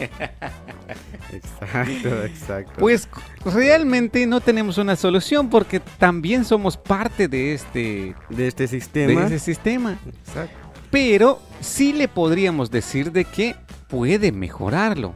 Exacto, 1.33 2.25
exacto. 2.25 2.73
Pues 2.79 3.09
realmente 3.45 4.27
no 4.27 4.41
tenemos 4.41 4.79
una 4.79 4.97
solución 4.97 5.49
porque 5.49 5.79
también 5.79 6.45
somos 6.45 6.77
parte 6.77 7.29
de 7.29 7.55
este, 7.55 8.17
de 8.29 8.49
este 8.49 8.65
de 8.65 8.69
sistema. 8.69 9.27
ese 9.27 9.39
sistema. 9.39 9.97
Exacto. 10.27 10.57
Pero 10.91 11.41
sí 11.61 11.93
le 11.93 12.09
podríamos 12.09 12.71
decir 12.73 13.13
de 13.13 13.25
que 13.25 13.55
puede 13.89 14.33
mejorarlo. 14.33 15.15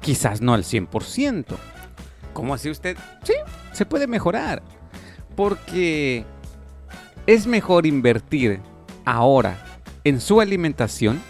Quizás 0.00 0.42
no 0.42 0.52
al 0.52 0.64
100%. 0.64 1.56
¿Cómo 2.34 2.52
así 2.52 2.68
usted? 2.68 2.96
Sí, 3.22 3.34
se 3.72 3.86
puede 3.86 4.06
mejorar. 4.06 4.62
Porque 5.34 6.26
es 7.26 7.46
mejor 7.46 7.86
invertir 7.86 8.60
ahora 9.04 9.80
en 10.04 10.20
su 10.20 10.40
alimentación 10.40 11.20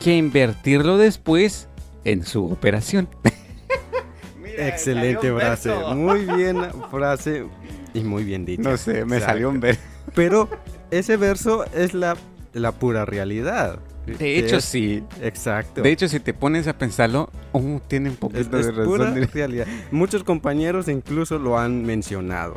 que 0.00 0.16
invertirlo 0.16 0.96
después 0.98 1.68
en 2.04 2.24
su 2.24 2.44
operación. 2.46 3.08
Excelente 4.56 5.32
frase. 5.32 5.72
Muy 5.94 6.24
bien 6.24 6.58
frase 6.90 7.44
y 7.94 8.00
muy 8.00 8.24
bien 8.24 8.44
dicho. 8.44 8.62
No 8.62 8.76
sé, 8.76 9.04
me 9.04 9.16
Exacto. 9.16 9.26
salió 9.26 9.48
un 9.50 9.60
ver. 9.60 9.78
Pero 10.14 10.48
ese 10.90 11.16
verso 11.16 11.64
es 11.74 11.94
la, 11.94 12.16
la 12.54 12.72
pura 12.72 13.04
realidad. 13.04 13.78
De 14.06 14.38
hecho, 14.38 14.56
Es- 14.56 14.64
sí. 14.64 15.02
Exacto. 15.20 15.82
De 15.82 15.92
hecho, 15.92 16.08
si 16.08 16.18
te 16.18 16.32
pones 16.32 16.66
a 16.66 16.76
pensarlo, 16.78 17.30
oh, 17.52 17.80
tiene 17.88 18.08
un 18.08 18.14
es, 18.14 18.18
poquito 18.18 18.58
es 18.58 18.66
de 18.66 18.72
pura 18.84 19.06
razón. 19.10 19.28
realidad. 19.32 19.66
Muchos 19.90 20.24
compañeros 20.24 20.88
incluso 20.88 21.38
lo 21.38 21.58
han 21.58 21.84
mencionado. 21.84 22.54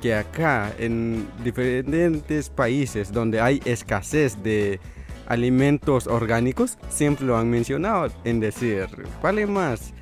Que 0.00 0.14
acá, 0.14 0.72
en 0.78 1.28
diferentes 1.42 2.50
países 2.50 3.12
donde 3.12 3.40
hay 3.40 3.60
escasez 3.64 4.40
de 4.42 4.78
alimentos 5.26 6.06
orgánicos, 6.06 6.78
siempre 6.88 7.26
lo 7.26 7.36
han 7.36 7.50
mencionado. 7.50 8.08
En 8.24 8.38
decir, 8.40 8.86
vale 9.22 9.46
más 9.46 9.92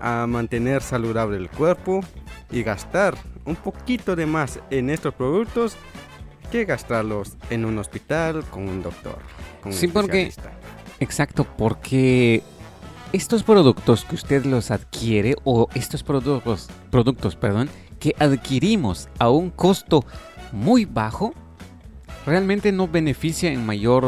a 0.00 0.26
mantener 0.28 0.82
saludable 0.82 1.36
el 1.36 1.50
cuerpo 1.50 2.00
y 2.50 2.62
gastar 2.62 3.16
un 3.44 3.56
poquito 3.56 4.14
de 4.16 4.26
más 4.26 4.60
en 4.70 4.88
estos 4.88 5.14
productos 5.14 5.76
que 6.52 6.64
gastarlos 6.64 7.36
en 7.50 7.64
un 7.64 7.78
hospital 7.78 8.44
con 8.50 8.68
un 8.68 8.82
doctor. 8.82 9.18
Con 9.62 9.72
un 9.72 9.78
Sí, 9.78 9.88
porque- 9.88 10.22
especialista. 10.28 10.52
Exacto, 11.00 11.44
porque 11.58 12.42
estos 13.12 13.42
productos 13.42 14.04
que 14.04 14.14
usted 14.14 14.44
los 14.44 14.70
adquiere 14.70 15.34
o 15.44 15.68
estos 15.74 16.02
productos, 16.02 16.68
productos, 16.90 17.36
perdón, 17.36 17.68
que 18.00 18.14
adquirimos 18.18 19.08
a 19.20 19.30
un 19.30 19.50
costo 19.50 20.04
muy 20.52 20.84
bajo, 20.86 21.32
realmente 22.26 22.72
no 22.72 22.88
beneficia 22.88 23.52
en 23.52 23.64
mayor 23.64 24.04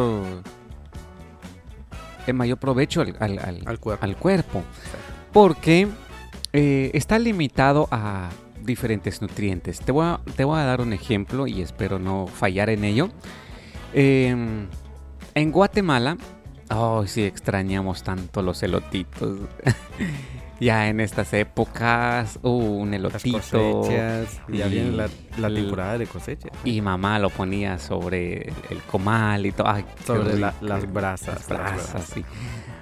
en 2.26 2.36
mayor 2.36 2.58
provecho 2.58 3.00
al, 3.02 3.16
al- 3.20 3.38
al- 3.38 3.62
al 3.66 3.78
cuerpo. 3.78 4.04
al 4.04 4.16
cuerpo, 4.16 4.62
porque 5.32 5.88
eh, 6.52 6.90
está 6.94 7.18
limitado 7.18 7.88
a 7.90 8.30
diferentes 8.62 9.20
nutrientes. 9.22 9.80
Te 9.80 9.90
voy, 9.92 10.06
a, 10.06 10.20
te 10.36 10.44
voy 10.44 10.58
a 10.60 10.64
dar 10.64 10.80
un 10.80 10.92
ejemplo 10.92 11.46
y 11.48 11.62
espero 11.62 11.98
no 11.98 12.26
fallar 12.28 12.70
en 12.70 12.84
ello. 12.84 13.08
Em, 13.92 14.68
en 15.34 15.50
Guatemala, 15.50 16.16
oh, 16.70 17.04
sí 17.06 17.24
extrañamos 17.24 18.04
tanto 18.04 18.40
los 18.42 18.62
elotitos. 18.62 19.40
ya 20.62 20.88
en 20.88 21.00
estas 21.00 21.32
épocas, 21.32 22.38
uh, 22.42 22.48
un 22.50 22.90
Las 22.92 23.00
elotito. 23.00 23.38
cosechas. 23.38 24.40
Ya 24.48 24.66
viene 24.68 24.92
la, 24.92 25.08
la 25.38 25.48
temporada 25.52 25.98
de 25.98 26.06
cosecha. 26.06 26.48
Y 26.64 26.80
mamá 26.80 27.18
lo 27.18 27.30
ponía 27.30 27.78
sobre 27.78 28.52
el 28.70 28.80
comal 28.90 29.44
y 29.46 29.52
todo. 29.52 29.68
Ay, 29.68 29.84
Sobre 30.06 30.38
la- 30.38 30.52
rico. 30.52 30.64
las 30.66 30.92
brasas. 30.92 31.34
Las 31.34 31.48
brasas, 31.48 32.04
sí. 32.14 32.24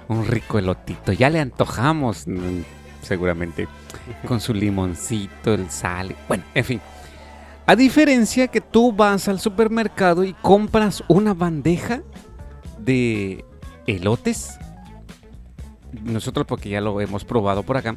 Un 0.07 0.25
rico 0.27 0.59
elotito. 0.59 1.11
Ya 1.11 1.29
le 1.29 1.39
antojamos, 1.39 2.27
mm, 2.27 2.59
seguramente, 3.01 3.67
con 4.27 4.39
su 4.39 4.53
limoncito, 4.53 5.53
el 5.53 5.69
sal. 5.71 6.15
Bueno, 6.27 6.43
en 6.53 6.65
fin. 6.65 6.81
A 7.65 7.75
diferencia 7.75 8.47
que 8.47 8.59
tú 8.61 8.91
vas 8.91 9.27
al 9.27 9.39
supermercado 9.39 10.23
y 10.23 10.33
compras 10.33 11.03
una 11.07 11.33
bandeja 11.33 12.01
de 12.77 13.45
elotes. 13.87 14.57
Nosotros 16.03 16.45
porque 16.47 16.69
ya 16.69 16.81
lo 16.81 17.01
hemos 17.01 17.25
probado 17.25 17.63
por 17.63 17.77
acá. 17.77 17.95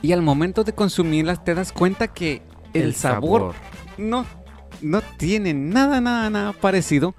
Y 0.00 0.12
al 0.12 0.22
momento 0.22 0.64
de 0.64 0.72
consumirlas 0.72 1.44
te 1.44 1.54
das 1.54 1.72
cuenta 1.72 2.08
que 2.08 2.42
el, 2.74 2.94
sabor, 2.94 3.54
no, 3.98 4.26
no 4.80 5.00
tiene 5.16 5.54
nada, 5.54 6.00
nada, 6.00 6.28
nada 6.30 6.52
parecido 6.52 7.14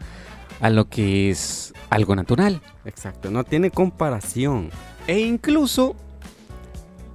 a 0.60 0.70
lo 0.70 0.90
que 0.90 1.30
es 1.30 1.74
algo 1.90 2.16
natural. 2.16 2.62
Exacto, 2.86 3.32
no 3.32 3.44
tiene 3.44 3.72
comparación. 3.72 4.70
E 5.08 5.20
incluso 5.20 5.96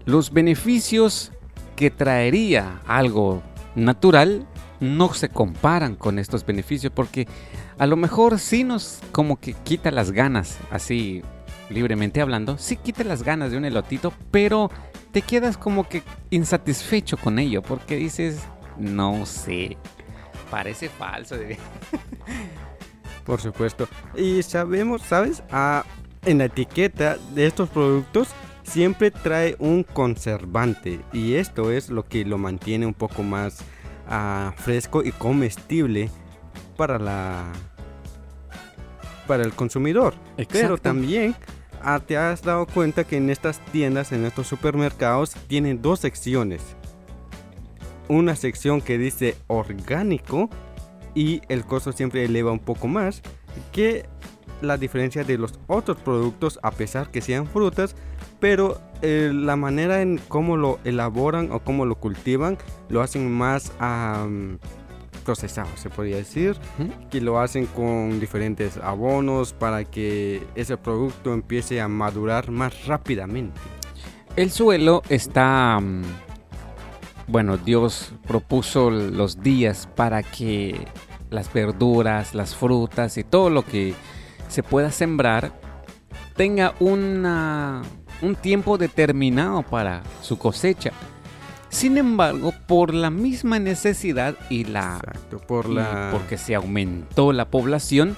los 0.07 0.33
beneficios 0.33 1.33
que 1.77 1.91
traería 1.91 2.81
algo 2.87 3.43
natural 3.75 4.47
no 4.81 5.13
se 5.13 5.29
comparan 5.29 5.97
con 5.97 6.19
estos 6.19 6.47
beneficios 6.47 6.93
porque 6.95 7.27
a 7.79 7.87
lo 7.87 7.97
mejor 7.97 8.39
sí 8.39 8.65
nos 8.65 9.01
como 9.13 9.39
que 9.39 9.53
quita 9.53 9.91
las 9.91 10.13
ganas, 10.13 10.59
así 10.71 11.23
libremente 11.71 12.21
hablando, 12.21 12.59
sí 12.59 12.77
quita 12.77 13.05
las 13.05 13.23
ganas 13.23 13.51
de 13.51 13.59
un 13.59 13.65
elotito, 13.65 14.13
pero 14.31 14.71
te 15.13 15.23
quedas 15.23 15.57
como 15.57 15.89
que 15.89 16.03
insatisfecho 16.31 17.17
con 17.17 17.39
ello 17.39 17.63
porque 17.63 17.97
dices, 17.97 18.41
no 18.77 19.27
sé, 19.27 19.77
parece 20.51 20.89
falso. 20.89 21.37
Por 23.25 23.41
supuesto. 23.41 23.89
Y 24.17 24.43
sabemos, 24.43 25.03
¿sabes? 25.03 25.43
Ah, 25.51 25.85
en 26.25 26.39
la 26.39 26.47
etiqueta 26.47 27.19
de 27.35 27.47
estos 27.47 27.69
productos 27.69 28.29
siempre 28.63 29.11
trae 29.11 29.57
un 29.59 29.83
conservante. 29.83 31.01
Y 31.13 31.35
esto 31.35 31.71
es 31.71 31.91
lo 31.91 32.07
que 32.07 32.25
lo 32.25 32.39
mantiene 32.39 32.87
un 32.87 32.95
poco 32.95 33.23
más 33.23 33.59
ah, 34.09 34.55
fresco 34.57 35.03
y 35.03 35.13
comestible 35.13 36.11
para 36.77 36.99
la 36.99 37.53
para 39.27 39.43
el 39.43 39.53
consumidor. 39.53 40.15
Pero 40.51 40.79
también 40.79 41.37
ah, 41.83 42.01
te 42.01 42.17
has 42.17 42.43
dado 42.43 42.67
cuenta 42.67 43.05
que 43.05 43.17
en 43.17 43.31
estas 43.31 43.65
tiendas, 43.67 44.13
en 44.13 44.25
estos 44.25 44.47
supermercados, 44.47 45.35
tienen 45.47 45.83
dos 45.83 46.01
secciones. 46.01 46.63
Una 48.09 48.37
sección 48.37 48.81
que 48.81 48.99
dice 48.99 49.37
orgánico 49.47 50.49
y 51.15 51.43
el 51.49 51.65
costo 51.65 51.93
siempre 51.93 52.25
eleva 52.25 52.53
un 52.53 52.61
poco 52.61 52.89
más 52.89 53.23
que 53.73 54.07
la 54.61 54.77
diferencia 54.77 55.25
de 55.25 55.39
los 55.39 55.59
otros 55.67 55.99
productos 55.99 56.59
a 56.63 56.71
pesar 56.71 57.11
que 57.11 57.21
sean 57.21 57.47
frutas 57.47 57.95
pero 58.41 58.81
eh, 59.03 59.31
la 59.33 59.57
manera 59.57 60.03
en 60.03 60.19
cómo 60.29 60.57
lo 60.57 60.79
elaboran 60.85 61.53
o 61.53 61.61
cómo 61.61 61.87
lo 61.87 61.97
cultivan 61.97 62.59
lo 62.89 63.03
hacen 63.03 63.31
más 63.31 63.73
am, 63.79 64.59
procesado 65.29 65.69
se 65.77 65.91
podría 65.91 66.17
decir 66.17 66.57
que 67.11 67.21
lo 67.21 67.39
hacen 67.39 67.67
con 67.67 68.19
diferentes 68.19 68.79
abonos 68.79 69.53
para 69.53 69.85
que 69.85 70.43
ese 70.55 70.79
producto 70.79 71.35
empiece 71.35 71.83
a 71.83 71.89
madurar 71.89 72.51
más 72.51 72.87
rápidamente 72.87 73.61
El 74.37 74.51
suelo 74.51 75.03
está... 75.11 75.79
mm, 75.81 76.03
Bueno, 77.27 77.59
Dios 77.59 78.15
propuso 78.27 78.91
los 78.91 79.43
días 79.43 79.87
para 79.95 80.23
que 80.23 80.87
las 81.29 81.53
verduras, 81.53 82.35
las 82.35 82.55
frutas 82.55 83.19
y 83.19 83.25
todo 83.25 83.51
lo 83.51 83.67
que 83.67 83.93
se 84.49 84.63
pueda 84.63 84.91
sembrar 84.91 85.53
tenga 86.37 86.73
una, 86.81 87.83
un 88.23 88.35
tiempo 88.35 88.79
determinado 88.79 89.63
para 89.63 90.03
su 90.23 90.39
cosecha. 90.39 90.93
Sin 91.71 91.99
embargo, 91.99 92.53
por 92.67 92.95
la 92.95 93.11
misma 93.11 93.59
necesidad 93.59 94.35
y 94.51 94.65
la... 94.65 94.97
exacto 95.03 95.39
por 95.39 95.69
la 95.69 96.09
porque 96.13 96.39
se 96.39 96.55
aumentó 96.55 97.33
la 97.33 97.51
población, 97.51 98.17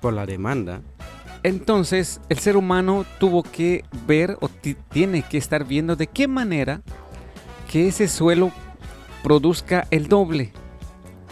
por 0.00 0.12
la 0.14 0.26
demanda 0.26 0.80
entonces 1.42 2.22
el 2.30 2.38
ser 2.38 2.56
humano 2.56 3.04
tuvo 3.18 3.42
que 3.42 3.84
ver 4.06 4.38
o 4.40 4.48
ti- 4.48 4.76
tiene 4.90 5.20
que 5.20 5.36
estar 5.36 5.66
viendo 5.66 5.94
de 5.94 6.06
qué 6.06 6.26
manera 6.26 6.80
que 7.70 7.86
ese 7.88 8.08
suelo 8.08 8.50
produzca 9.22 9.86
el 9.90 10.08
doble 10.08 10.52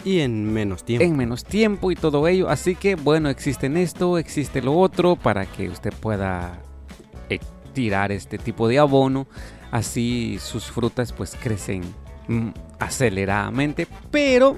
y 0.05 0.19
en 0.19 0.53
menos 0.53 0.83
tiempo 0.83 1.03
en 1.03 1.17
menos 1.17 1.43
tiempo 1.43 1.89
y 1.89 1.95
todo 1.95 2.27
ello. 2.27 2.47
Así 2.49 2.75
que 2.75 2.93
bueno, 2.93 3.29
existen 3.29 3.75
esto, 3.75 4.19
existe 4.19 4.61
lo 4.61 4.77
otro 4.77 5.15
para 5.15 5.47
que 5.47 5.67
usted 5.69 5.91
pueda 5.99 6.59
eh, 7.29 7.39
tirar 7.73 8.11
este 8.11 8.37
tipo 8.37 8.67
de 8.67 8.77
abono. 8.77 9.25
Así 9.73 10.37
sus 10.39 10.65
frutas 10.65 11.11
pues 11.13 11.35
crecen 11.41 11.81
mm, 12.27 12.49
aceleradamente, 12.77 13.87
pero 14.11 14.57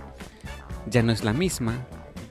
ya 0.89 1.01
no 1.04 1.13
es 1.13 1.23
la 1.23 1.32
misma. 1.32 1.73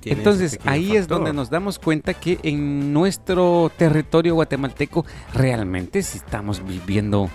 Tiene 0.00 0.18
Entonces 0.18 0.58
ahí 0.66 0.94
es 0.94 1.08
donde 1.08 1.32
nos 1.32 1.48
damos 1.48 1.78
cuenta 1.78 2.12
que 2.12 2.38
en 2.42 2.92
nuestro 2.92 3.72
territorio 3.74 4.34
guatemalteco 4.34 5.06
realmente 5.32 6.02
sí 6.02 6.18
estamos 6.18 6.62
viviendo 6.62 7.30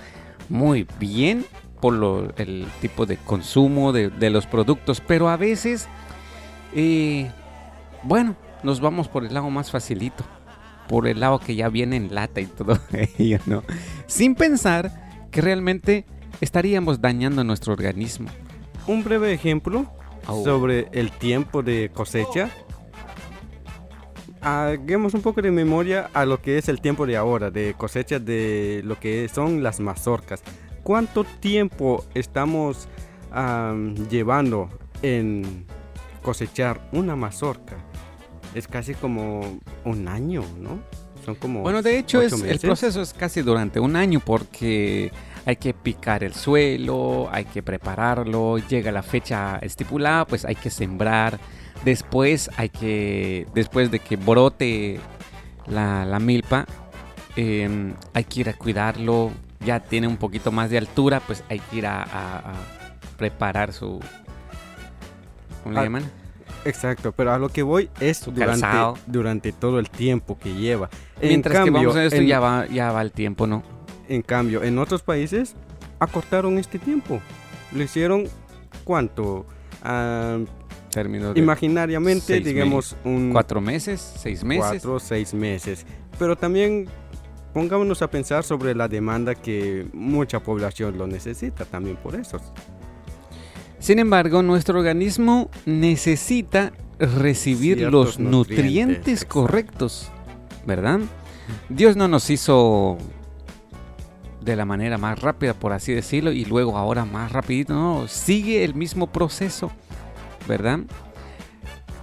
muy 0.50 0.86
bien 1.00 1.44
por 1.82 1.94
lo- 1.96 2.32
el 2.38 2.68
tipo 2.80 3.08
de 3.08 3.18
consumo 3.18 3.92
de, 3.92 4.12
de 4.12 4.30
los 4.30 4.46
productos, 4.46 5.02
pero 5.02 5.30
a 5.30 5.36
veces, 5.38 5.88
eh, 6.76 7.32
bueno, 8.04 8.36
nos 8.62 8.82
vamos 8.82 9.08
por 9.08 9.26
el 9.26 9.34
lado 9.34 9.50
más 9.50 9.72
facilito, 9.72 10.24
por 10.88 11.08
el 11.08 11.22
lado 11.22 11.40
que 11.40 11.56
ya 11.56 11.70
viene 11.70 11.96
en 11.96 12.14
lata 12.14 12.40
y 12.40 12.46
todo 12.46 12.78
ello, 13.18 13.40
¿no? 13.48 13.64
Sin 14.06 14.36
pensar 14.36 15.09
que 15.30 15.42
realmente 15.42 16.06
estaríamos 16.42 17.02
dañando 17.02 17.44
nuestro 17.44 17.74
organismo. 17.74 18.30
Un 18.88 19.04
breve 19.04 19.34
ejemplo 19.34 19.86
sobre 20.44 20.88
el 20.92 21.12
tiempo 21.12 21.64
de 21.64 21.92
cosecha. 21.94 22.50
Hagamos 24.42 25.14
un 25.14 25.22
poco 25.22 25.42
de 25.42 25.52
memoria 25.52 26.10
a 26.14 26.26
lo 26.26 26.42
que 26.42 26.58
es 26.58 26.70
el 26.70 26.80
tiempo 26.80 27.06
de 27.06 27.18
ahora, 27.18 27.52
de 27.52 27.74
cosecha 27.78 28.20
de 28.20 28.82
lo 28.86 29.00
que 29.00 29.28
son 29.28 29.64
las 29.64 29.80
mazorcas. 29.80 30.42
¿Cuánto 30.84 31.24
tiempo 31.24 32.06
estamos 32.14 32.88
am, 33.32 33.96
llevando 34.08 34.70
en 35.02 35.66
cosechar 36.22 36.90
una 36.94 37.16
mazorca? 37.16 37.78
Es 38.56 38.68
casi 38.68 38.96
como 38.96 39.60
un 39.84 40.08
año, 40.08 40.44
¿no? 40.58 40.80
Son 41.26 41.36
como 41.36 41.62
Bueno, 41.62 41.82
de 41.82 41.98
hecho, 42.00 42.22
es, 42.22 42.34
el 42.34 42.60
proceso 42.60 43.02
es 43.02 43.14
casi 43.14 43.42
durante 43.42 43.80
un 43.80 43.96
año 43.96 44.20
porque 44.20 45.12
hay 45.46 45.56
que 45.58 45.74
picar 45.74 46.24
el 46.24 46.34
suelo, 46.34 47.30
hay 47.32 47.46
que 47.46 47.62
prepararlo, 47.64 48.58
llega 48.58 48.92
la 48.92 49.04
fecha 49.04 49.58
estipulada, 49.62 50.26
pues 50.26 50.46
hay 50.46 50.56
que 50.56 50.70
sembrar. 50.70 51.40
Después 51.86 52.50
hay 52.58 52.70
que, 52.70 53.48
después 53.54 53.90
de 53.92 54.00
que 54.00 54.16
brote 54.18 55.00
la, 55.68 56.06
la 56.06 56.20
milpa, 56.20 56.66
em, 57.36 57.94
hay 58.14 58.24
que 58.26 58.42
ir 58.42 58.50
a 58.50 58.54
cuidarlo. 58.54 59.32
Ya 59.66 59.80
tiene 59.82 60.08
un 60.08 60.18
poquito 60.18 60.52
más 60.52 60.70
de 60.70 60.78
altura, 60.78 61.20
pues 61.20 61.44
hay 61.50 61.60
que 61.60 61.78
ir 61.78 61.86
a, 61.88 62.02
a- 62.04 62.38
a 62.40 62.54
preparar 63.18 63.74
su... 63.74 64.00
¿Cómo 65.64 65.74
le 65.74 65.80
Ah, 65.80 65.84
llaman? 65.84 66.12
Exacto, 66.66 67.12
pero 67.12 67.32
a 67.32 67.40
lo 67.40 67.50
que 67.50 67.64
voy 67.64 67.90
es 68.00 68.24
durante, 68.26 68.68
durante 69.08 69.52
todo 69.54 69.80
el 69.80 69.90
tiempo 69.90 70.38
que 70.38 70.54
lleva. 70.54 70.90
En 71.22 71.30
Mientras 71.30 71.64
que 71.64 71.70
vamos 71.70 71.96
a 71.96 72.04
esto, 72.06 72.18
en- 72.18 72.28
ya, 72.28 72.40
va, 72.40 72.66
ya 72.68 72.92
va 72.92 73.02
el 73.02 73.12
tiempo, 73.12 73.48
¿no? 73.48 73.64
En 74.08 74.22
cambio, 74.22 74.64
en 74.64 74.78
otros 74.78 75.02
países 75.04 75.56
acortaron 76.00 76.58
este 76.58 76.80
tiempo. 76.80 77.22
Lo 77.74 77.84
hicieron, 77.84 78.26
¿cuánto? 78.84 79.46
Ah, 79.84 80.40
Imaginariamente, 81.36 82.40
digamos, 82.40 82.96
un 83.04 83.32
cuatro 83.32 83.62
meses, 83.62 84.02
seis 84.18 84.44
meses. 84.44 84.66
cuatro 84.68 85.00
seis 85.00 85.34
meses. 85.34 85.86
Pero 86.18 86.36
también 86.36 86.88
pongámonos 87.54 88.02
a 88.02 88.10
pensar 88.10 88.44
sobre 88.44 88.74
la 88.76 88.88
demanda 88.88 89.36
que 89.36 89.88
mucha 89.94 90.40
población 90.42 90.98
lo 90.98 91.06
necesita 91.08 91.66
también 91.66 91.96
por 91.98 92.16
eso. 92.16 92.40
Sin 93.80 94.00
embargo, 94.00 94.44
nuestro 94.44 94.80
organismo 94.80 95.50
necesita 95.66 96.74
recibir 97.00 97.82
los 97.82 98.20
nutrientes, 98.20 98.32
nutrientes, 98.32 99.26
correctos, 99.26 100.12
¿verdad? 100.66 101.00
Dios 101.70 101.96
no 101.96 102.08
nos 102.08 102.30
hizo 102.30 102.98
de 104.42 104.56
la 104.56 104.66
manera 104.66 104.98
más 104.98 105.20
rápida, 105.20 105.54
por 105.54 105.74
así 105.74 105.94
decirlo, 105.94 106.32
y 106.32 106.46
luego 106.46 106.78
ahora 106.78 107.06
más 107.06 107.32
rapidito, 107.32 107.74
no, 107.74 108.08
sigue 108.08 108.64
el 108.64 108.76
mismo 108.76 109.08
proceso, 109.08 109.72
¿verdad? 110.48 110.80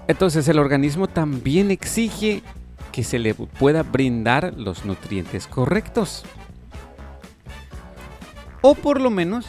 Entonces 0.09 0.49
el 0.49 0.59
organismo 0.59 1.09
también 1.09 1.71
exige 1.71 2.43
que 2.93 3.05
se 3.05 3.19
le 3.19 3.35
pueda 3.35 3.83
brindar 3.83 4.55
los 4.57 4.85
nutrientes 4.85 5.47
correctos. 5.47 6.25
O 8.63 8.75
por 8.75 9.01
lo 9.01 9.11
menos 9.11 9.47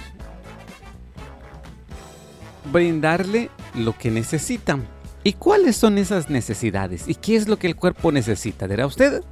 brindarle 2.72 3.50
lo 3.76 3.98
que 3.98 4.12
necesitan. 4.12 4.86
¿Y 5.24 5.34
cuáles 5.34 5.76
son 5.76 5.98
esas 5.98 6.30
necesidades? 6.30 7.08
¿Y 7.08 7.16
qué 7.16 7.36
es 7.36 7.48
lo 7.48 7.58
que 7.58 7.68
el 7.68 7.76
cuerpo 7.76 8.12
necesita? 8.12 8.68
¿Dirá 8.68 8.86
usted? 8.86 9.24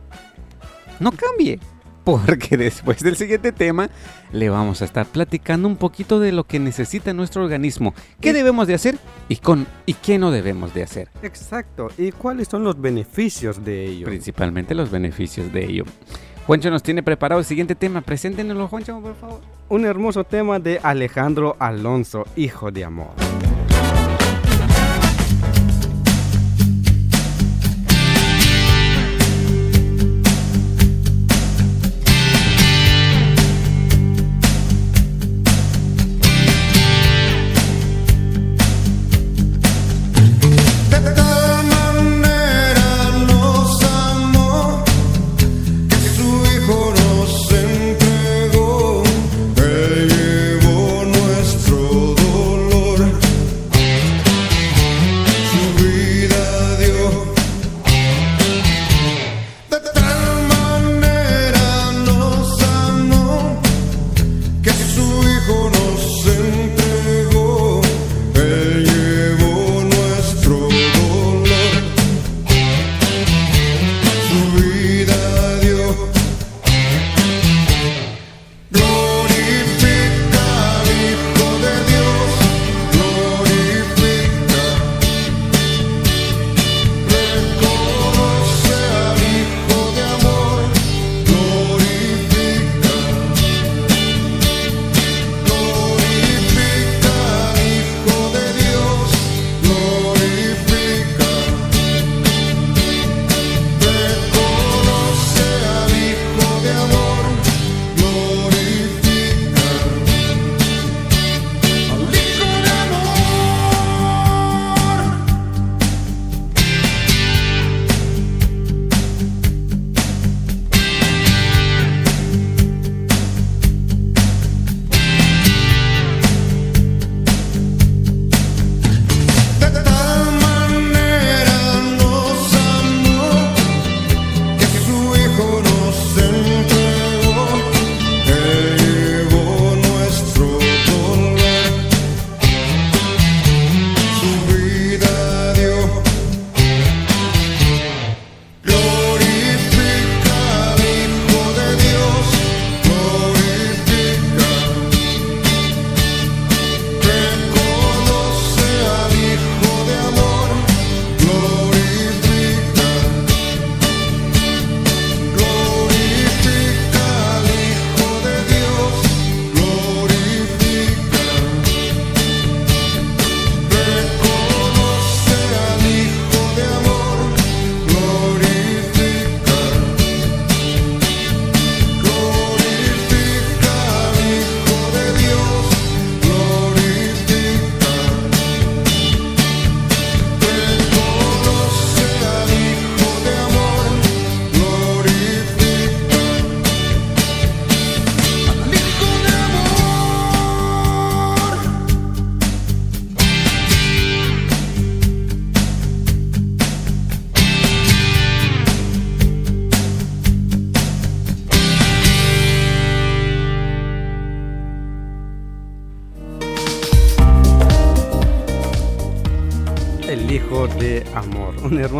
No 0.99 1.11
cambie. 1.11 1.59
Porque 2.03 2.55
después 2.57 2.99
del 3.01 3.15
siguiente 3.15 3.51
tema 3.51 3.89
le 4.31 4.49
vamos 4.49 4.81
a 4.81 4.85
estar 4.85 5.05
platicando 5.05 5.67
un 5.67 5.75
poquito 5.77 6.19
de 6.19 6.31
lo 6.31 6.43
que 6.43 6.59
necesita 6.59 7.13
nuestro 7.13 7.43
organismo. 7.43 7.93
¿Qué 8.19 8.29
Y- 8.29 8.33
debemos 8.33 8.67
de 8.67 8.73
hacer 8.75 8.97
y, 9.29 9.37
con, 9.37 9.65
y 9.85 9.93
qué 9.93 10.19
no 10.19 10.31
debemos 10.31 10.73
de 10.73 10.83
hacer? 10.83 11.09
Exacto. 11.23 11.87
¿Y 11.97 12.11
cuáles 12.11 12.47
son 12.47 12.63
los 12.63 12.79
beneficios 12.79 13.63
de 13.65 13.85
ello? 13.85 14.05
Principalmente 14.05 14.75
los 14.75 14.91
beneficios 14.91 15.51
de 15.51 15.65
ello. 15.65 15.83
Juancho 16.45 16.69
nos 16.69 16.83
tiene 16.83 17.01
preparado 17.01 17.39
el 17.39 17.45
siguiente 17.45 17.73
tema. 17.73 18.01
Preséntenoslo, 18.01 18.67
Juancho, 18.67 18.99
por 18.99 19.15
favor. 19.15 19.41
Un 19.67 19.85
hermoso 19.85 20.23
tema 20.23 20.59
de 20.59 20.79
Alejandro 20.83 21.55
Alonso, 21.59 22.25
hijo 22.35 22.71
de 22.71 22.85
amor. 22.85 23.44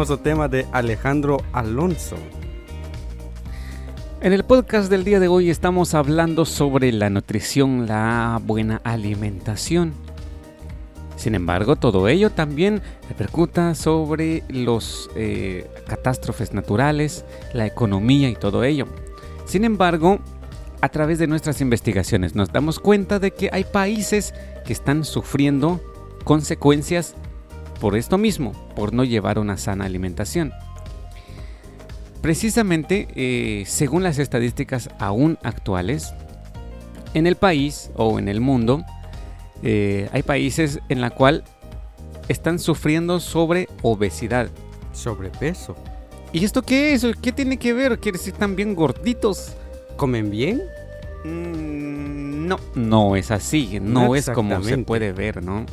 Tema 0.05 0.47
de 0.47 0.67
Alejandro 0.71 1.37
Alonso. 1.51 2.15
En 4.21 4.33
el 4.33 4.43
podcast 4.43 4.89
del 4.89 5.03
día 5.03 5.19
de 5.19 5.27
hoy 5.27 5.49
estamos 5.49 5.95
hablando 5.95 6.45
sobre 6.45 6.91
la 6.91 7.09
nutrición, 7.09 7.87
la 7.87 8.39
buena 8.43 8.81
alimentación. 8.83 9.93
Sin 11.15 11.33
embargo, 11.33 11.75
todo 11.75 12.07
ello 12.07 12.29
también 12.29 12.83
repercuta 13.09 13.73
sobre 13.73 14.43
los 14.47 15.09
eh, 15.15 15.67
catástrofes 15.87 16.53
naturales, 16.53 17.25
la 17.53 17.65
economía 17.65 18.29
y 18.29 18.35
todo 18.35 18.63
ello. 18.63 18.85
Sin 19.45 19.65
embargo, 19.65 20.19
a 20.81 20.89
través 20.89 21.17
de 21.17 21.25
nuestras 21.25 21.61
investigaciones 21.61 22.35
nos 22.35 22.51
damos 22.51 22.79
cuenta 22.79 23.17
de 23.17 23.31
que 23.31 23.49
hay 23.51 23.63
países 23.63 24.35
que 24.67 24.73
están 24.73 25.03
sufriendo 25.03 25.81
consecuencias 26.23 27.15
por 27.79 27.95
esto 27.95 28.17
mismo, 28.17 28.51
por 28.75 28.93
no 28.93 29.03
llevar 29.03 29.39
una 29.39 29.57
sana 29.57 29.85
alimentación. 29.85 30.51
Precisamente, 32.21 33.07
eh, 33.15 33.63
según 33.67 34.03
las 34.03 34.17
estadísticas 34.17 34.89
aún 34.99 35.38
actuales, 35.43 36.13
en 37.13 37.27
el 37.27 37.35
país 37.35 37.91
o 37.95 38.19
en 38.19 38.27
el 38.27 38.41
mundo, 38.41 38.83
eh, 39.63 40.09
hay 40.11 40.23
países 40.23 40.79
en 40.89 41.01
la 41.01 41.11
cual 41.11 41.43
están 42.27 42.59
sufriendo 42.59 43.19
sobre 43.19 43.69
obesidad. 43.81 44.49
Sobrepeso. 44.91 45.75
¿Y 46.33 46.43
esto 46.43 46.61
qué 46.63 46.93
es? 46.93 47.05
¿Qué 47.21 47.31
tiene 47.31 47.57
que 47.57 47.73
ver? 47.73 47.99
¿Quiere 47.99 48.17
decir 48.17 48.33
están 48.33 48.55
bien 48.55 48.75
gorditos? 48.75 49.53
¿Comen 49.95 50.29
bien? 50.29 50.61
Mm, 51.23 52.47
no, 52.47 52.59
no 52.75 53.15
es 53.15 53.31
así, 53.31 53.79
no, 53.81 54.07
No 54.07 54.15
es 54.15 54.29
como 54.29 54.61
se 54.63 54.77
puede 54.79 55.11
ver, 55.11 55.43
¿no? 55.43 55.65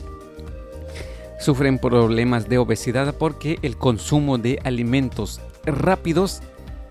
Sufren 1.42 1.78
problemas 1.78 2.48
de 2.48 2.59
obesidad 2.59 3.14
porque 3.16 3.59
el 3.62 3.76
consumo 3.76 4.38
de 4.38 4.61
alimentos 4.64 5.40
rápidos 5.64 6.40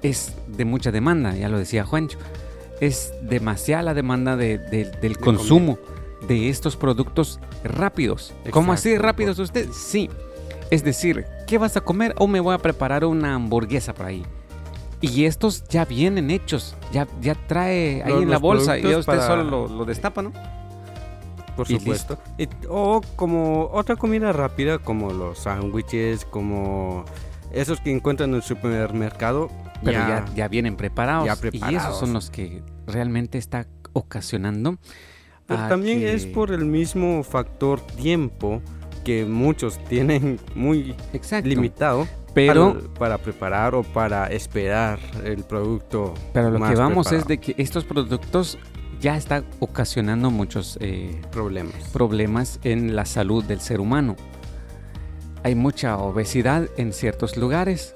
es 0.01 0.33
de 0.47 0.65
mucha 0.65 0.91
demanda, 0.91 1.35
ya 1.35 1.47
lo 1.47 1.57
decía 1.57 1.85
Juancho. 1.85 2.17
Es 2.81 3.13
demasiada 3.21 3.83
la 3.83 3.93
demanda 3.93 4.35
de- 4.35 4.57
de- 4.57 4.85
del 5.01 5.17
consumo 5.19 5.77
de 6.27 6.49
estos 6.49 6.75
productos 6.75 7.39
rápidos. 7.63 8.33
¿Cómo 8.49 8.73
así 8.73 8.89
Exacto, 8.89 9.07
rápidos 9.07 9.39
usted? 9.39 9.69
Sí. 9.71 10.09
Es 10.69 10.83
decir, 10.83 11.25
¿qué 11.47 11.57
vas 11.57 11.77
a 11.77 11.81
comer? 11.81 12.13
O 12.17 12.27
me 12.27 12.39
voy 12.39 12.53
a 12.55 12.57
preparar 12.57 13.05
una 13.05 13.35
hamburguesa 13.35 13.93
por 13.93 14.07
ahí. 14.07 14.23
Y 14.99 15.25
estos 15.25 15.63
ya 15.69 15.85
vienen 15.85 16.29
hechos, 16.29 16.75
ya, 16.91 17.07
ya 17.21 17.35
trae 17.35 18.03
ahí 18.03 18.11
Los- 18.13 18.23
en 18.23 18.29
la 18.29 18.37
bolsa 18.37 18.77
y 18.77 18.85
usted 18.85 19.05
para- 19.05 19.27
solo 19.27 19.43
lo, 19.43 19.67
lo 19.67 19.85
destapa, 19.85 20.21
¿no? 20.21 20.31
Por 21.61 21.71
Y 21.71 21.79
supuesto. 21.79 22.17
Y- 22.37 22.47
o 22.69 23.01
como 23.15 23.69
otra 23.71 23.95
comida 23.95 24.31
rápida, 24.33 24.79
como 24.79 25.11
los 25.13 25.39
sándwiches, 25.39 26.25
como 26.25 27.05
esos 27.53 27.79
que 27.81 27.91
encuentran 27.91 28.29
en 28.31 28.37
el 28.37 28.41
supermercado. 28.41 29.49
Pero 29.83 29.99
ya, 29.99 30.25
ya 30.35 30.47
vienen 30.47 30.75
preparados, 30.75 31.25
ya 31.25 31.31
Y 31.31 31.33
esos 31.35 31.41
preparados. 31.41 31.99
son 31.99 32.13
los 32.13 32.29
que 32.29 32.63
realmente 32.87 33.37
está 33.37 33.67
ocasionando. 33.93 34.77
Pero 35.47 35.67
también 35.67 35.99
que- 35.99 36.13
es 36.13 36.25
por 36.25 36.51
el 36.51 36.65
mismo 36.65 37.23
factor 37.23 37.81
tiempo 37.81 38.61
que 39.03 39.25
muchos 39.25 39.77
tienen 39.85 40.39
muy 40.55 40.95
Exacto. 41.13 41.49
limitado 41.49 42.07
Pero, 42.33 42.79
para 42.97 43.17
preparar 43.17 43.75
o 43.75 43.83
para 43.83 44.27
esperar 44.27 44.99
el 45.25 45.43
producto. 45.43 46.13
pero 46.33 46.51
lo 46.51 46.59
que 46.65 46.75
vamos 46.75 47.11
es 47.11 47.25
de 47.27 47.39
que 47.39 47.53
estos 47.57 47.83
productos 47.83 48.57
ya 49.01 49.17
están 49.17 49.45
ocasionando 49.59 50.29
muchos 50.29 50.77
eh, 50.79 51.19
problemas. 51.31 51.89
problemas 51.91 52.59
en 52.63 52.95
la 52.95 53.05
salud 53.05 53.43
del 53.43 53.59
ser 53.59 53.81
humano. 53.81 54.15
Hay 55.43 55.55
mucha 55.55 55.97
obesidad 55.97 56.69
en 56.77 56.93
ciertos 56.93 57.35
lugares. 57.35 57.95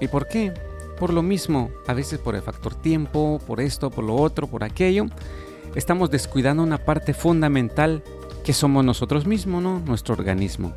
¿Y 0.00 0.08
por 0.08 0.26
qué? 0.26 0.54
Por 0.98 1.12
lo 1.12 1.22
mismo, 1.22 1.70
a 1.86 1.92
veces 1.92 2.18
por 2.18 2.34
el 2.34 2.42
factor 2.42 2.74
tiempo, 2.74 3.40
por 3.46 3.60
esto, 3.60 3.90
por 3.90 4.04
lo 4.04 4.16
otro, 4.16 4.46
por 4.46 4.64
aquello. 4.64 5.06
Estamos 5.74 6.10
descuidando 6.10 6.62
una 6.62 6.78
parte 6.78 7.12
fundamental 7.12 8.02
que 8.42 8.54
somos 8.54 8.84
nosotros 8.84 9.26
mismos, 9.26 9.62
¿no? 9.62 9.80
Nuestro 9.80 10.14
organismo. 10.14 10.72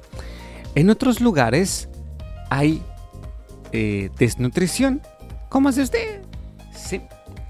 En 0.76 0.90
otros 0.90 1.22
lugares 1.22 1.88
hay 2.50 2.84
eh, 3.72 4.10
desnutrición. 4.18 5.02
¿Cómo 5.48 5.70
hace 5.70 5.82
usted? 5.82 6.22
Sí, 6.76 7.02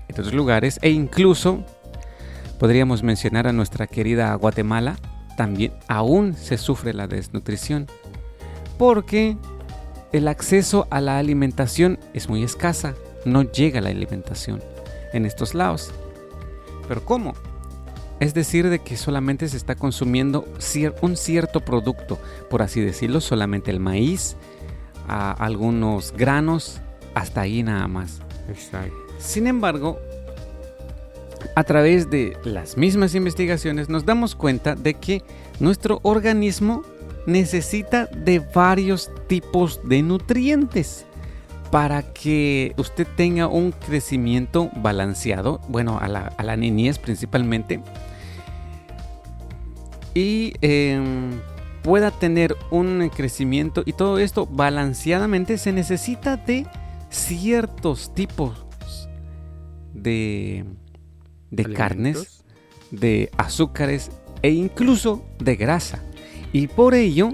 en 0.08 0.14
otros 0.14 0.34
lugares 0.34 0.78
e 0.84 0.92
incluso 0.92 1.66
podríamos 2.62 3.02
mencionar 3.02 3.48
a 3.48 3.54
nuestra 3.54 3.88
querida 3.88 4.36
Guatemala, 4.36 4.96
también 5.36 5.74
aún 5.88 6.36
se 6.36 6.60
sufre 6.60 6.94
la 6.94 7.08
desnutrición, 7.08 7.88
porque 8.78 9.36
el 10.12 10.28
acceso 10.28 10.86
a 10.92 11.02
la 11.02 11.18
alimentación 11.18 11.98
es 12.14 12.30
muy 12.30 12.44
escasa, 12.44 12.94
no 13.26 13.42
llega 13.42 13.82
la 13.82 13.90
alimentación 13.90 14.62
en 15.12 15.26
estos 15.26 15.56
lados. 15.56 15.92
Pero 16.88 17.04
¿cómo? 17.04 17.34
Es 18.20 18.36
decir, 18.36 18.70
de 18.70 18.78
que 18.78 18.96
solamente 18.96 19.50
se 19.50 19.58
está 19.58 19.74
consumiendo 19.74 20.46
cier- 20.60 20.94
un 21.02 21.18
cierto 21.18 21.62
producto, 21.62 22.20
por 22.48 22.62
así 22.62 22.80
decirlo, 22.80 23.22
solamente 23.22 23.72
el 23.72 23.80
maíz, 23.80 24.36
a 25.08 25.32
algunos 25.32 26.14
granos, 26.16 26.80
hasta 27.16 27.42
ahí 27.42 27.64
nada 27.64 27.88
más. 27.88 28.22
Exacto. 28.48 28.94
Sin 29.18 29.48
embargo, 29.48 30.00
a 31.56 31.64
través 31.64 32.10
de 32.10 32.38
las 32.44 32.78
mismas 32.78 33.16
investigaciones 33.16 33.90
nos 33.90 34.06
damos 34.06 34.36
cuenta 34.36 34.76
de 34.76 34.94
que 34.94 35.24
nuestro 35.60 36.00
organismo 36.04 36.84
necesita 37.26 38.06
de 38.06 38.40
varios 38.40 39.12
tipos 39.28 39.80
de 39.84 40.02
nutrientes 40.02 41.06
para 41.72 42.04
que 42.14 42.74
usted 42.78 43.08
tenga 43.16 43.48
un 43.48 43.72
crecimiento 43.72 44.70
balanceado, 44.76 45.62
bueno, 45.70 46.00
a 46.00 46.08
la, 46.08 46.56
niñez 46.58 47.00
principalmente, 47.00 47.82
y 50.14 50.54
em, 50.62 51.40
pueda 51.82 52.12
tener 52.12 52.58
un 52.70 53.10
crecimiento 53.16 53.84
y 53.86 53.94
todo 53.94 54.20
esto 54.20 54.46
balanceadamente 54.46 55.58
se 55.58 55.72
necesita 55.72 56.36
de 56.36 56.68
ciertos 57.10 58.14
tipos 58.14 58.66
de, 59.94 60.66
de 61.52 61.72
carnes, 61.74 62.44
de 62.90 63.30
azúcares 63.38 64.10
e 64.42 64.50
incluso 64.52 65.24
de 65.40 65.56
grasa. 65.56 66.02
Y 66.52 66.68
por 66.68 66.94
ello, 66.96 67.34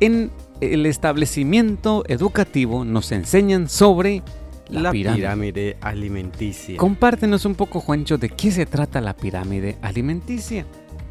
en 0.00 0.30
el 0.60 0.86
establecimiento 0.86 2.04
educativo 2.08 2.84
nos 2.84 3.12
enseñan 3.12 3.68
sobre 3.68 4.22
la, 4.68 4.80
La 4.80 4.90
pirámide. 4.90 5.20
pirámide 5.20 5.76
alimenticia. 5.80 6.76
Compártenos 6.76 7.44
un 7.44 7.54
poco, 7.54 7.80
Juancho, 7.80 8.18
de 8.18 8.30
qué 8.30 8.50
se 8.50 8.66
trata 8.66 9.00
la 9.00 9.14
pirámide 9.14 9.76
alimenticia. 9.82 10.66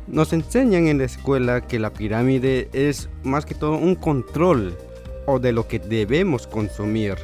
Nos 0.08 0.34
enseñan 0.34 0.88
en 0.88 0.98
la 0.98 1.06
escuela 1.06 1.62
que 1.62 1.80
la 1.80 1.94
pirámide 1.94 2.70
es 2.74 3.10
más 3.24 3.46
que 3.46 3.56
todo 3.56 3.78
un 3.78 3.96
control 3.96 4.78
o 5.26 5.40
de 5.40 5.52
lo 5.52 5.68
que 5.68 5.80
debemos 5.80 6.48
consumir. 6.48 7.16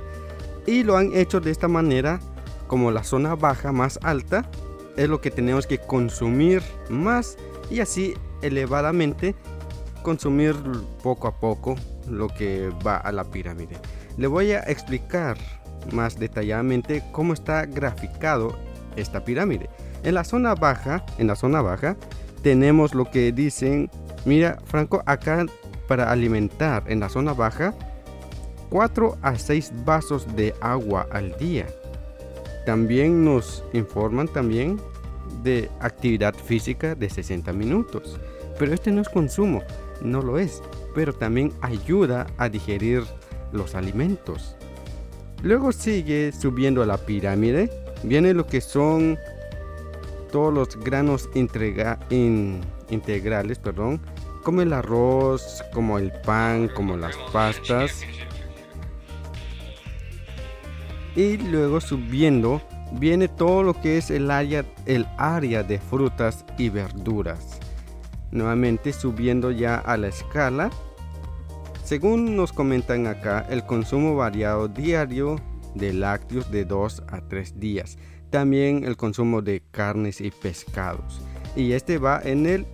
Y 0.65 0.83
lo 0.83 0.97
han 0.97 1.15
hecho 1.15 1.41
de 1.41 1.51
esta 1.51 1.67
manera, 1.67 2.19
como 2.67 2.91
la 2.91 3.03
zona 3.03 3.35
baja 3.35 3.71
más 3.71 3.99
alta 4.01 4.49
es 4.97 5.09
lo 5.09 5.21
que 5.21 5.31
tenemos 5.31 5.67
que 5.67 5.77
consumir 5.77 6.61
más 6.89 7.37
y 7.69 7.79
así 7.79 8.13
elevadamente 8.41 9.35
consumir 10.03 10.55
poco 11.03 11.27
a 11.27 11.39
poco 11.39 11.75
lo 12.09 12.27
que 12.27 12.69
va 12.85 12.97
a 12.97 13.11
la 13.11 13.23
pirámide. 13.23 13.77
Le 14.17 14.27
voy 14.27 14.51
a 14.51 14.59
explicar 14.61 15.37
más 15.91 16.19
detalladamente 16.19 17.03
cómo 17.11 17.33
está 17.33 17.65
graficado 17.65 18.57
esta 18.95 19.23
pirámide. 19.23 19.69
En 20.03 20.15
la 20.15 20.23
zona 20.23 20.55
baja, 20.55 21.05
en 21.17 21.27
la 21.27 21.35
zona 21.35 21.61
baja 21.61 21.95
tenemos 22.41 22.95
lo 22.95 23.09
que 23.09 23.31
dicen, 23.31 23.89
mira 24.25 24.57
Franco, 24.65 25.03
acá 25.05 25.45
para 25.87 26.11
alimentar 26.11 26.83
en 26.87 26.99
la 26.99 27.09
zona 27.09 27.33
baja 27.33 27.73
4 28.69 29.17
a 29.21 29.37
6 29.37 29.73
vasos 29.85 30.35
de 30.35 30.55
agua 30.61 31.07
al 31.11 31.37
día. 31.37 31.67
También 32.65 33.23
nos 33.25 33.63
informan 33.73 34.27
también 34.27 34.79
de 35.43 35.69
actividad 35.79 36.33
física 36.35 36.95
de 36.95 37.09
60 37.09 37.51
minutos. 37.53 38.19
Pero 38.59 38.73
este 38.73 38.91
no 38.91 39.01
es 39.01 39.09
consumo, 39.09 39.63
no 40.01 40.21
lo 40.21 40.37
es, 40.37 40.61
pero 40.93 41.13
también 41.13 41.51
ayuda 41.61 42.27
a 42.37 42.49
digerir 42.49 43.03
los 43.51 43.73
alimentos. 43.75 44.55
Luego 45.41 45.71
sigue 45.71 46.31
subiendo 46.31 46.83
a 46.83 46.85
la 46.85 46.97
pirámide, 46.97 47.71
viene 48.03 48.33
lo 48.33 48.45
que 48.45 48.61
son 48.61 49.17
todos 50.31 50.53
los 50.53 50.77
granos 50.83 51.29
integra- 51.33 51.97
in- 52.11 52.61
integrales, 52.89 53.57
perdón, 53.57 53.99
como 54.43 54.61
el 54.61 54.73
arroz, 54.73 55.63
como 55.73 55.97
el 55.97 56.11
pan, 56.23 56.69
como 56.75 56.95
las 56.97 57.15
pastas. 57.33 58.03
Y 61.15 61.37
luego 61.37 61.81
subiendo 61.81 62.61
viene 62.93 63.27
todo 63.27 63.63
lo 63.63 63.73
que 63.73 63.97
es 63.97 64.11
el 64.11 64.31
área, 64.31 64.65
el 64.85 65.05
área 65.17 65.63
de 65.63 65.79
frutas 65.79 66.45
y 66.57 66.69
verduras. 66.69 67.59
Nuevamente 68.31 68.93
subiendo 68.93 69.51
ya 69.51 69.75
a 69.75 69.97
la 69.97 70.07
escala. 70.07 70.69
Según 71.83 72.37
nos 72.37 72.53
comentan 72.53 73.07
acá, 73.07 73.45
el 73.49 73.65
consumo 73.65 74.15
variado 74.15 74.67
diario 74.69 75.35
de 75.75 75.93
lácteos 75.93 76.49
de 76.51 76.63
2 76.63 77.03
a 77.07 77.21
3 77.21 77.59
días. 77.59 77.97
También 78.29 78.85
el 78.85 78.95
consumo 78.95 79.41
de 79.41 79.61
carnes 79.71 80.21
y 80.21 80.31
pescados. 80.31 81.21
Y 81.55 81.73
este 81.73 81.97
va 81.97 82.21
en 82.23 82.45
el, 82.45 82.65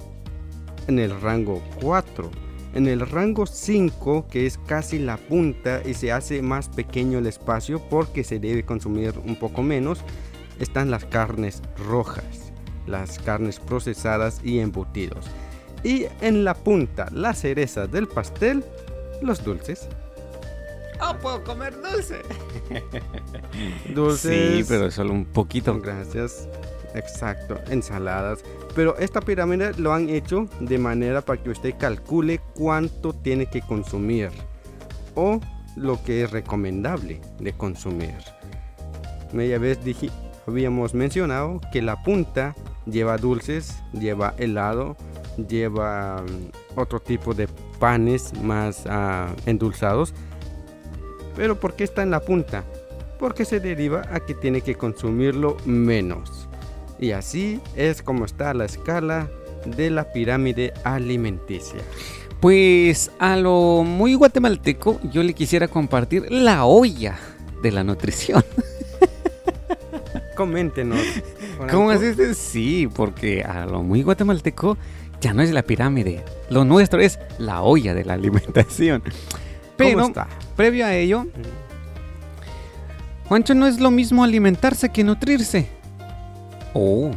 en 0.87 0.99
el 0.99 1.19
rango 1.19 1.63
4. 1.81 2.29
En 2.77 2.87
el 2.87 2.99
rango 2.99 3.47
5, 3.47 4.27
que 4.29 4.45
es 4.45 4.59
casi 4.59 4.99
la 4.99 5.17
punta 5.17 5.81
y 5.83 5.95
se 5.95 6.11
hace 6.11 6.43
más 6.43 6.69
pequeño 6.69 7.17
el 7.17 7.25
espacio 7.25 7.81
porque 7.89 8.23
se 8.23 8.37
debe 8.37 8.65
consumir 8.65 9.15
un 9.25 9.35
poco 9.35 9.63
menos, 9.63 10.01
están 10.59 10.91
las 10.91 11.03
carnes 11.03 11.63
rojas, 11.89 12.53
las 12.85 13.17
carnes 13.17 13.59
procesadas 13.59 14.41
y 14.43 14.59
embutidos. 14.59 15.25
Y 15.83 16.05
en 16.21 16.43
la 16.43 16.53
punta, 16.53 17.07
la 17.11 17.33
cereza 17.33 17.87
del 17.87 18.07
pastel, 18.07 18.63
Los 19.23 19.43
dulces. 19.43 19.89
Oh, 21.01 21.15
puedo 21.19 21.43
comer 21.43 21.73
dulce. 21.81 22.21
Dulces. 23.95 24.57
Sí, 24.57 24.65
pero 24.69 24.91
solo 24.91 25.13
un 25.13 25.25
poquito. 25.25 25.79
Gracias. 25.81 26.47
Exacto, 26.97 27.59
ensaladas. 27.69 28.43
Pero 28.75 28.97
esta 28.97 29.21
pirámide 29.21 29.73
lo 29.77 29.93
han 29.93 30.09
hecho 30.09 30.47
de 30.59 30.77
manera 30.77 31.21
para 31.21 31.41
que 31.41 31.51
usted 31.51 31.75
calcule 31.77 32.41
cuánto 32.55 33.13
tiene 33.13 33.45
que 33.45 33.61
consumir 33.61 34.29
o 35.15 35.39
lo 35.75 36.01
que 36.03 36.23
es 36.23 36.31
recomendable 36.31 37.21
de 37.39 37.53
consumir. 37.53 38.15
Media 39.31 39.59
vez 39.59 39.83
dije, 39.83 40.09
habíamos 40.47 40.93
mencionado 40.93 41.61
que 41.71 41.81
la 41.81 42.01
punta 42.01 42.55
lleva 42.85 43.17
dulces, 43.17 43.77
lleva 43.93 44.33
helado, 44.37 44.95
lleva 45.47 46.23
mm, 46.23 46.79
otro 46.79 46.99
tipo 46.99 47.33
de 47.33 47.47
panes 47.79 48.33
más 48.41 48.85
ah, 48.87 49.33
endulzados. 49.45 50.13
Pero 51.35 51.59
¿por 51.59 51.75
qué 51.75 51.83
está 51.83 52.01
en 52.01 52.11
la 52.11 52.21
punta? 52.21 52.63
Porque 53.19 53.45
se 53.45 53.59
deriva 53.59 54.03
a 54.11 54.19
que 54.19 54.33
tiene 54.33 54.61
que 54.61 54.75
consumirlo 54.75 55.57
menos. 55.65 56.46
Y 56.99 57.11
así 57.11 57.59
es 57.75 58.01
como 58.01 58.25
está 58.25 58.53
la 58.53 58.65
escala 58.65 59.29
de 59.65 59.89
la 59.89 60.11
pirámide 60.11 60.73
alimenticia. 60.83 61.79
Pues 62.39 63.11
a 63.19 63.35
lo 63.35 63.83
muy 63.83 64.13
guatemalteco 64.13 64.99
yo 65.11 65.23
le 65.23 65.33
quisiera 65.33 65.67
compartir 65.67 66.31
la 66.31 66.65
olla 66.65 67.17
de 67.61 67.71
la 67.71 67.83
nutrición. 67.83 68.43
Coméntenos. 70.35 70.99
¿Cómo 71.71 71.91
es? 71.91 72.37
Sí, 72.37 72.87
porque 72.93 73.43
a 73.43 73.65
lo 73.65 73.81
muy 73.81 74.03
guatemalteco 74.03 74.77
ya 75.19 75.33
no 75.33 75.41
es 75.41 75.51
la 75.51 75.63
pirámide. 75.63 76.23
Lo 76.49 76.63
nuestro 76.63 76.99
es 76.99 77.19
la 77.39 77.63
olla 77.63 77.95
de 77.95 78.05
la 78.05 78.13
alimentación. 78.13 79.01
Pero 79.75 79.97
¿Cómo 79.97 80.07
está? 80.07 80.27
previo 80.55 80.85
a 80.85 80.95
ello, 80.95 81.25
Juancho, 83.27 83.53
no 83.55 83.67
es 83.67 83.79
lo 83.79 83.91
mismo 83.91 84.23
alimentarse 84.23 84.89
que 84.89 85.03
nutrirse. 85.03 85.67
Oh, 86.79 87.09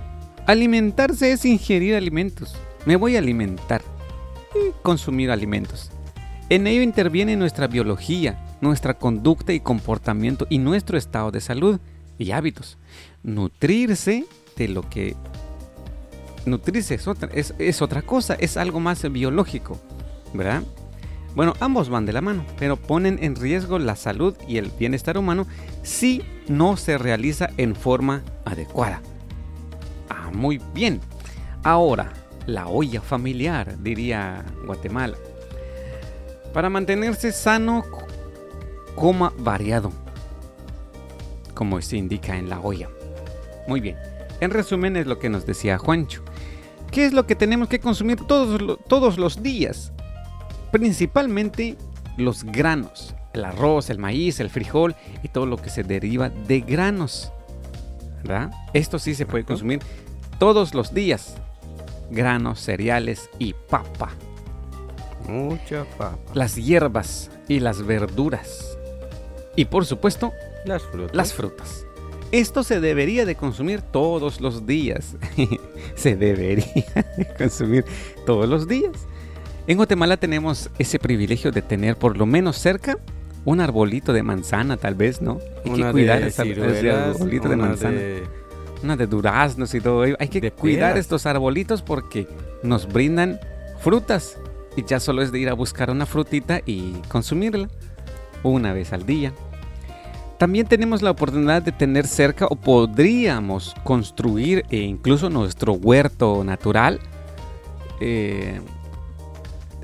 alimentarse 0.46 1.32
es 1.32 1.44
ingerir 1.44 1.94
alimentos. 1.94 2.56
Me 2.86 2.96
voy 2.96 3.16
a 3.16 3.18
alimentar 3.18 3.82
y 4.54 4.72
consumir 4.80 5.30
alimentos. 5.30 5.90
En 6.48 6.66
ello 6.66 6.80
interviene 6.80 7.36
nuestra 7.36 7.66
biología, 7.66 8.42
nuestra 8.62 8.94
conducta 8.94 9.52
y 9.52 9.60
comportamiento 9.60 10.46
y 10.48 10.56
nuestro 10.56 10.96
estado 10.96 11.30
de 11.30 11.42
salud 11.42 11.78
y 12.16 12.30
hábitos. 12.30 12.78
Nutrirse 13.22 14.24
de 14.56 14.68
lo 14.68 14.88
que... 14.88 15.14
Nutrirse 16.46 16.94
es 16.94 17.06
otra, 17.06 17.28
es, 17.34 17.82
otra 17.82 18.00
cosa, 18.00 18.36
es 18.36 18.56
algo 18.56 18.80
más 18.80 19.02
biológico, 19.12 19.78
¿verdad? 20.32 20.62
Bueno, 21.34 21.52
ambos 21.60 21.90
van 21.90 22.06
de 22.06 22.14
la 22.14 22.22
mano, 22.22 22.46
pero 22.58 22.76
ponen 22.76 23.18
en 23.20 23.36
riesgo 23.36 23.78
la 23.78 23.94
salud 23.94 24.34
y 24.48 24.56
el 24.56 24.70
bienestar 24.70 25.18
humano 25.18 25.46
si 25.82 26.22
no 26.48 26.78
se 26.78 26.96
realiza 26.96 27.50
en 27.58 27.76
forma 27.76 28.22
adecuada. 28.46 29.02
Ah, 30.30 30.36
muy 30.36 30.60
bien. 30.74 31.00
Ahora, 31.62 32.12
la 32.46 32.68
olla 32.68 33.00
familiar, 33.00 33.76
diría 33.82 34.44
Guatemala. 34.64 35.16
Para 36.52 36.70
mantenerse 36.70 37.32
sano, 37.32 37.84
coma 38.96 39.32
variado, 39.38 39.92
como 41.54 41.80
se 41.80 41.96
indica 41.96 42.36
en 42.36 42.48
la 42.48 42.60
olla. 42.60 42.88
Muy 43.68 43.80
bien. 43.80 43.96
En 44.40 44.50
resumen 44.50 44.96
es 44.96 45.06
lo 45.06 45.18
que 45.18 45.28
nos 45.28 45.46
decía 45.46 45.78
Juancho. 45.78 46.22
¿Qué 46.90 47.04
es 47.04 47.12
lo 47.12 47.26
que 47.26 47.36
tenemos 47.36 47.68
que 47.68 47.78
consumir 47.78 48.18
todos, 48.26 48.78
todos 48.88 49.16
los 49.18 49.42
días? 49.42 49.92
Principalmente 50.72 51.76
los 52.16 52.42
granos, 52.42 53.14
el 53.32 53.44
arroz, 53.44 53.90
el 53.90 53.98
maíz, 53.98 54.40
el 54.40 54.50
frijol 54.50 54.96
y 55.22 55.28
todo 55.28 55.46
lo 55.46 55.56
que 55.56 55.70
se 55.70 55.84
deriva 55.84 56.30
de 56.30 56.60
granos. 56.60 57.32
¿Verdad? 58.22 58.50
Esto 58.74 58.98
sí 58.98 59.14
se 59.14 59.24
puede 59.24 59.44
consumir 59.44 59.80
todos 60.40 60.74
los 60.74 60.92
días. 60.92 61.36
Granos, 62.10 62.58
cereales 62.60 63.30
y 63.38 63.54
papa. 63.54 64.10
Mucha 65.28 65.84
papa. 65.96 66.18
Las 66.34 66.56
hierbas 66.56 67.30
y 67.46 67.60
las 67.60 67.84
verduras. 67.86 68.76
Y 69.54 69.66
por 69.66 69.86
supuesto, 69.86 70.32
Las 70.64 70.82
frutas. 70.82 71.14
las 71.14 71.32
frutas. 71.34 71.86
Esto 72.32 72.62
se 72.62 72.80
debería 72.80 73.26
de 73.26 73.34
consumir 73.34 73.82
todos 73.82 74.40
los 74.40 74.66
días. 74.66 75.16
se 75.94 76.16
debería 76.16 76.66
de 77.16 77.26
consumir 77.36 77.84
todos 78.26 78.48
los 78.48 78.66
días. 78.68 78.92
En 79.66 79.76
Guatemala 79.76 80.16
tenemos 80.16 80.70
ese 80.78 80.98
privilegio 80.98 81.52
de 81.52 81.62
tener 81.62 81.96
por 81.96 82.16
lo 82.16 82.26
menos 82.26 82.56
cerca 82.56 82.98
un 83.44 83.60
arbolito 83.60 84.12
de 84.12 84.22
manzana, 84.22 84.76
tal 84.76 84.94
vez, 84.94 85.20
¿no? 85.22 85.38
Hay 85.64 85.70
que 85.72 85.80
Una 85.80 85.92
cuidar 85.92 86.20
de 86.20 86.28
esa- 86.28 86.42
ese 86.44 86.90
arbolito 86.90 87.48
de 87.48 87.56
manzana. 87.56 87.96
de- 87.98 88.39
Una 88.82 88.96
de 88.96 89.06
duraznos 89.06 89.74
y 89.74 89.80
todo 89.80 90.04
ello. 90.04 90.16
Hay 90.18 90.28
que 90.28 90.40
De 90.40 90.52
cuidar 90.52 90.92
peras. 90.92 91.00
estos 91.00 91.26
arbolitos 91.26 91.82
porque 91.82 92.26
nos 92.62 92.86
brindan 92.86 93.38
frutas. 93.80 94.38
Y 94.76 94.84
ya 94.84 95.00
solo 95.00 95.22
es 95.22 95.32
de 95.32 95.38
ir 95.40 95.48
a 95.48 95.54
buscar 95.54 95.90
una 95.90 96.06
frutita 96.06 96.60
y 96.64 96.92
consumirla 97.08 97.68
una 98.42 98.72
vez 98.72 98.92
al 98.92 99.04
día. 99.04 99.32
También 100.38 100.66
tenemos 100.66 101.02
la 101.02 101.10
oportunidad 101.10 101.60
de 101.60 101.72
tener 101.72 102.06
cerca 102.06 102.46
o 102.46 102.56
podríamos 102.56 103.74
construir 103.84 104.64
e 104.70 104.78
incluso 104.78 105.28
nuestro 105.28 105.74
huerto 105.74 106.42
natural 106.44 106.98
eh, 108.00 108.60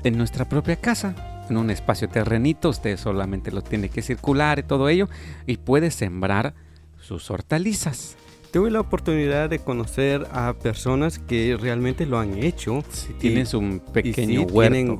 en 0.03 0.17
nuestra 0.17 0.49
propia 0.49 0.75
casa. 0.77 1.43
En 1.49 1.57
un 1.57 1.69
espacio 1.69 2.09
terrenito, 2.09 2.69
usted 2.69 2.97
solamente 2.97 3.51
lo 3.51 3.61
tiene 3.61 3.89
que 3.89 4.01
circular 4.01 4.57
y 4.59 4.63
todo 4.63 4.89
ello 4.89 5.07
y 5.45 5.57
puede 5.57 5.91
sembrar 5.91 6.55
sus 6.99 7.29
hortalizas. 7.29 8.15
Tuve 8.51 8.71
la 8.71 8.79
oportunidad 8.79 9.49
de 9.49 9.59
conocer 9.59 10.25
a 10.31 10.53
personas 10.53 11.19
que 11.19 11.57
realmente 11.59 12.05
lo 12.05 12.17
han 12.19 12.41
hecho. 12.43 12.83
Si 12.91 13.11
Y- 13.11 13.15
tienes 13.15 13.53
un 13.53 13.81
y 13.85 13.91
pequeño 13.91 14.41
sí, 14.41 14.45
huerto. 14.53 14.73
Tienen, 14.73 14.99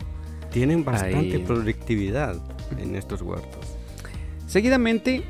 tienen 0.52 0.86
bastante 0.86 1.36
Ahí. 1.38 1.43
productividad 1.45 2.36
en 2.78 2.95
estos 2.95 3.22
huertos. 3.22 3.66
Seguidamente 4.48 5.24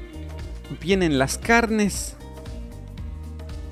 vienen 0.81 1.17
las 1.19 1.37
carnes. 1.37 2.15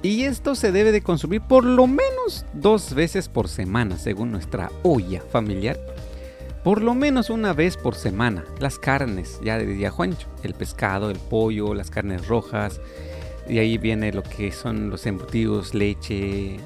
Y 0.04 0.24
esto 0.24 0.54
se 0.54 0.72
debe 0.72 0.92
de 0.92 1.02
consumir 1.02 1.42
por 1.42 1.64
lo 1.64 1.88
menos 1.88 2.46
dos 2.54 2.94
veces 2.94 3.28
por 3.28 3.48
semana, 3.48 3.98
según 3.98 4.32
nuestra 4.32 4.72
olla 4.84 5.22
familiar. 5.32 5.80
Por 6.64 6.82
lo 6.82 6.94
menos 6.94 7.30
una 7.32 7.54
vez 7.54 7.76
por 7.78 7.96
semana. 7.96 8.46
Las 8.60 8.78
carnes, 8.78 9.40
ya 9.44 9.58
diría 9.58 9.90
Juancho. 9.90 10.28
El 10.44 10.54
pescado, 10.54 11.10
el 11.10 11.18
pollo, 11.18 11.74
las 11.74 11.90
carnes 11.90 12.28
rojas. 12.28 12.80
Y 13.48 13.60
ahí 13.60 13.78
viene 13.78 14.12
lo 14.12 14.24
que 14.24 14.52
son 14.52 14.90
los 14.90 15.06
embutidos, 15.06 15.74
leche, 15.74 16.58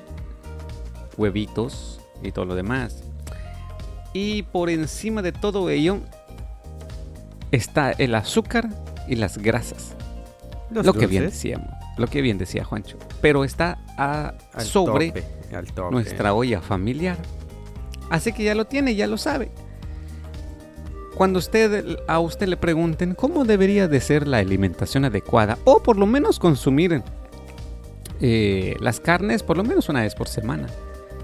huevitos 1.18 2.00
y 2.24 2.32
todo 2.32 2.46
lo 2.46 2.56
demás. 2.56 3.04
Y 4.14 4.44
por 4.44 4.70
encima 4.70 5.22
de 5.22 5.32
todo 5.32 5.70
ello 5.70 6.00
está 7.52 7.92
el 7.92 8.16
azúcar 8.16 8.70
y 9.08 9.16
las 9.16 9.38
grasas. 9.38 9.96
Los 10.72 10.86
lo 10.86 10.94
que 10.94 11.08
bien 11.08 11.26
decíamos, 11.26 11.70
lo 11.98 12.08
que 12.08 12.22
bien 12.22 12.38
decía 12.38 12.64
Juancho. 12.64 12.98
Pero 13.22 13.44
está 13.44 13.80
a- 13.98 14.34
al 14.54 14.66
sobre 14.66 15.08
tope, 15.12 15.56
al 15.56 15.66
tope. 15.74 15.92
nuestra 15.92 16.34
olla 16.34 16.62
familiar. 16.62 17.18
Así 18.10 18.32
que 18.34 18.44
ya 18.44 18.56
lo 18.56 18.66
tiene, 18.66 18.96
ya 18.96 19.08
lo 19.08 19.18
sabe. 19.18 19.52
Cuando 21.20 21.40
usted 21.40 21.98
a 22.08 22.20
usted 22.20 22.48
le 22.48 22.56
pregunten 22.56 23.14
cómo 23.14 23.44
debería 23.44 23.90
de 23.90 24.00
ser 24.00 24.26
la 24.26 24.38
alimentación 24.38 25.04
adecuada 25.04 25.58
o 25.66 25.84
por 25.84 25.98
lo 25.98 26.06
menos 26.06 26.40
consumir 26.40 27.04
eh, 28.22 28.78
las 28.80 29.02
carnes 29.02 29.44
por 29.44 29.58
lo 29.58 29.66
menos 29.66 29.90
una 29.90 30.02
vez 30.04 30.16
por 30.16 30.30
semana. 30.30 30.68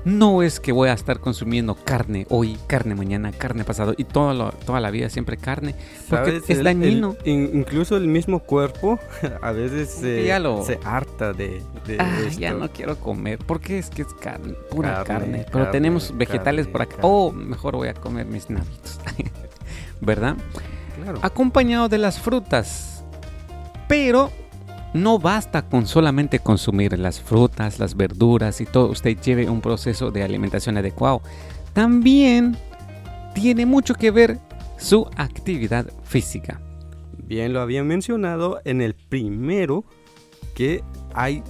No 0.03 0.43
es 0.43 0.59
que 0.59 0.73
voy 0.73 0.89
a 0.89 0.93
estar 0.93 1.19
consumiendo 1.21 1.75
carne 1.75 2.27
hoy, 2.29 2.57
carne 2.67 2.93
mañana, 2.93 3.31
carne 3.31 3.63
pasado 3.63 3.93
y 3.97 4.03
toda, 4.03 4.33
lo- 4.33 4.51
toda 4.51 4.81
la 4.81 4.91
vida 4.91 5.09
siempre 5.09 5.37
carne. 5.37 5.75
Porque 6.09 6.41
es 6.45 6.49
El- 6.49 6.65
dañino. 6.65 7.15
el- 7.23 7.51
incluso 7.55 7.95
el 7.95 8.07
mismo 8.09 8.39
cuerpo 8.41 8.99
a 9.41 9.51
veces 9.53 9.89
se, 9.89 10.25
Ya 10.25 10.39
lo- 10.39 10.63
se 10.65 10.77
harta 10.83 11.31
de, 11.31 11.63
de 11.87 11.95
Ah, 11.99 12.17
esto. 12.27 12.37
ya 12.41 12.53
no 12.53 12.69
quiero 12.69 12.97
comer. 12.99 13.39
Porque 13.47 13.79
es 13.79 13.89
que 13.89 14.01
es 14.01 14.13
carne, 14.13 14.55
pura 14.69 15.03
Carne, 15.05 15.05
carne. 15.07 15.37
Pero 15.45 15.51
carne, 15.59 15.71
tenemos 15.71 16.13
vegetales 16.17 16.65
carne, 16.65 16.71
por 16.73 16.81
acá. 16.81 16.95
carne. 16.97 17.09
Oh, 17.09 17.31
mejor 17.31 17.77
voy 17.77 17.87
a 17.87 17.93
comer 17.93 18.25
mis 18.25 18.49
navitos. 18.49 18.99
¿Verdad? 20.01 20.35
Claro. 20.95 21.19
Acompañado 21.21 21.89
de 21.89 21.97
las 21.97 22.19
frutas. 22.19 23.03
Pero 23.87 24.31
no 24.93 25.19
basta 25.19 25.61
con 25.61 25.87
solamente 25.87 26.39
consumir 26.39 26.97
las 26.97 27.19
frutas, 27.19 27.79
las 27.79 27.95
verduras 27.95 28.61
y 28.61 28.65
todo. 28.65 28.91
Usted 28.91 29.19
lleve 29.19 29.49
un 29.49 29.61
proceso 29.61 30.09
de 30.09 30.23
alimentación 30.23 30.77
adecuado. 30.77 31.21
También 31.73 32.57
tiene 33.33 33.65
mucho 33.65 33.93
que 33.93 34.11
ver 34.11 34.39
su 34.77 35.05
actividad 35.17 35.91
física. 36.03 36.61
Bien 37.17 37.51
lo 37.51 37.59
había 37.59 37.83
mencionado 37.83 38.61
en 38.63 38.81
el 38.81 38.93
primero 38.95 39.83
que 40.53 40.83
hay 41.13 41.43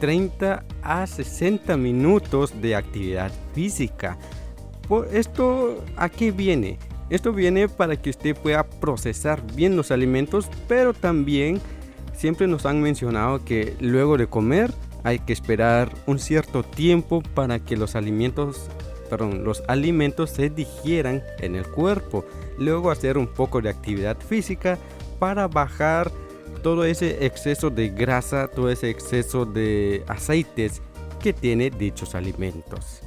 30 0.00 0.64
a 0.82 1.06
60 1.06 1.76
minutos 1.76 2.60
de 2.60 2.74
actividad 2.74 3.30
física. 3.54 4.18
Por 4.88 5.06
esto, 5.14 5.84
¿a 5.96 6.08
qué 6.08 6.32
viene? 6.32 6.78
Esto 7.10 7.32
viene 7.32 7.68
para 7.68 7.96
que 7.96 8.10
usted 8.10 8.36
pueda 8.36 8.62
procesar 8.64 9.42
bien 9.54 9.76
los 9.76 9.90
alimentos, 9.90 10.48
pero 10.68 10.94
también 10.94 11.60
siempre 12.16 12.46
nos 12.46 12.66
han 12.66 12.80
mencionado 12.80 13.44
que 13.44 13.76
luego 13.80 14.16
de 14.16 14.28
comer 14.28 14.72
hay 15.02 15.18
que 15.18 15.32
esperar 15.32 15.90
un 16.06 16.18
cierto 16.18 16.62
tiempo 16.62 17.22
para 17.34 17.58
que 17.58 17.76
los 17.76 17.96
alimentos, 17.96 18.68
perdón, 19.08 19.42
los 19.44 19.62
alimentos 19.66 20.30
se 20.30 20.50
digieran 20.50 21.22
en 21.40 21.56
el 21.56 21.66
cuerpo. 21.66 22.24
Luego 22.58 22.90
hacer 22.90 23.18
un 23.18 23.26
poco 23.26 23.60
de 23.60 23.70
actividad 23.70 24.16
física 24.18 24.78
para 25.18 25.48
bajar 25.48 26.12
todo 26.62 26.84
ese 26.84 27.24
exceso 27.24 27.70
de 27.70 27.88
grasa, 27.88 28.48
todo 28.48 28.70
ese 28.70 28.90
exceso 28.90 29.46
de 29.46 30.04
aceites 30.06 30.80
que 31.20 31.32
tiene 31.32 31.70
dichos 31.70 32.14
alimentos. 32.14 33.00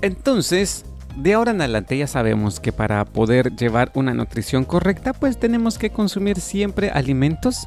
Entonces, 0.00 0.84
de 1.16 1.34
ahora 1.34 1.52
en 1.52 1.60
adelante 1.60 1.96
ya 1.96 2.06
sabemos 2.06 2.60
que 2.60 2.72
para 2.72 3.04
poder 3.04 3.54
llevar 3.54 3.90
una 3.94 4.14
nutrición 4.14 4.64
correcta, 4.64 5.12
pues 5.12 5.38
tenemos 5.38 5.78
que 5.78 5.90
consumir 5.90 6.40
siempre 6.40 6.90
alimentos 6.90 7.66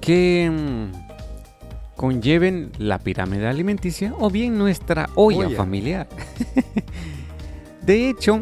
que 0.00 0.50
mm, 0.50 1.96
conlleven 1.96 2.72
la 2.78 2.98
pirámide 2.98 3.46
alimenticia 3.46 4.14
o 4.18 4.30
bien 4.30 4.58
nuestra 4.58 5.08
olla, 5.14 5.46
Olla. 5.46 5.56
familiar. 5.56 6.06
de 7.82 8.08
hecho, 8.08 8.40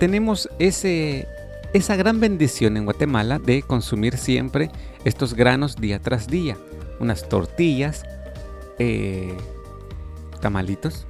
tenemos 0.00 0.48
ese, 0.58 1.28
esa 1.72 1.96
gran 1.96 2.20
bendición 2.20 2.76
en 2.76 2.84
Guatemala 2.84 3.38
de 3.38 3.62
consumir 3.62 4.16
siempre 4.16 4.70
estos 5.04 5.34
granos 5.34 5.76
día 5.76 6.00
tras 6.00 6.26
día. 6.26 6.56
Unas 6.98 7.28
tortillas, 7.28 8.04
eh, 8.78 9.36
tamalitos, 10.40 11.06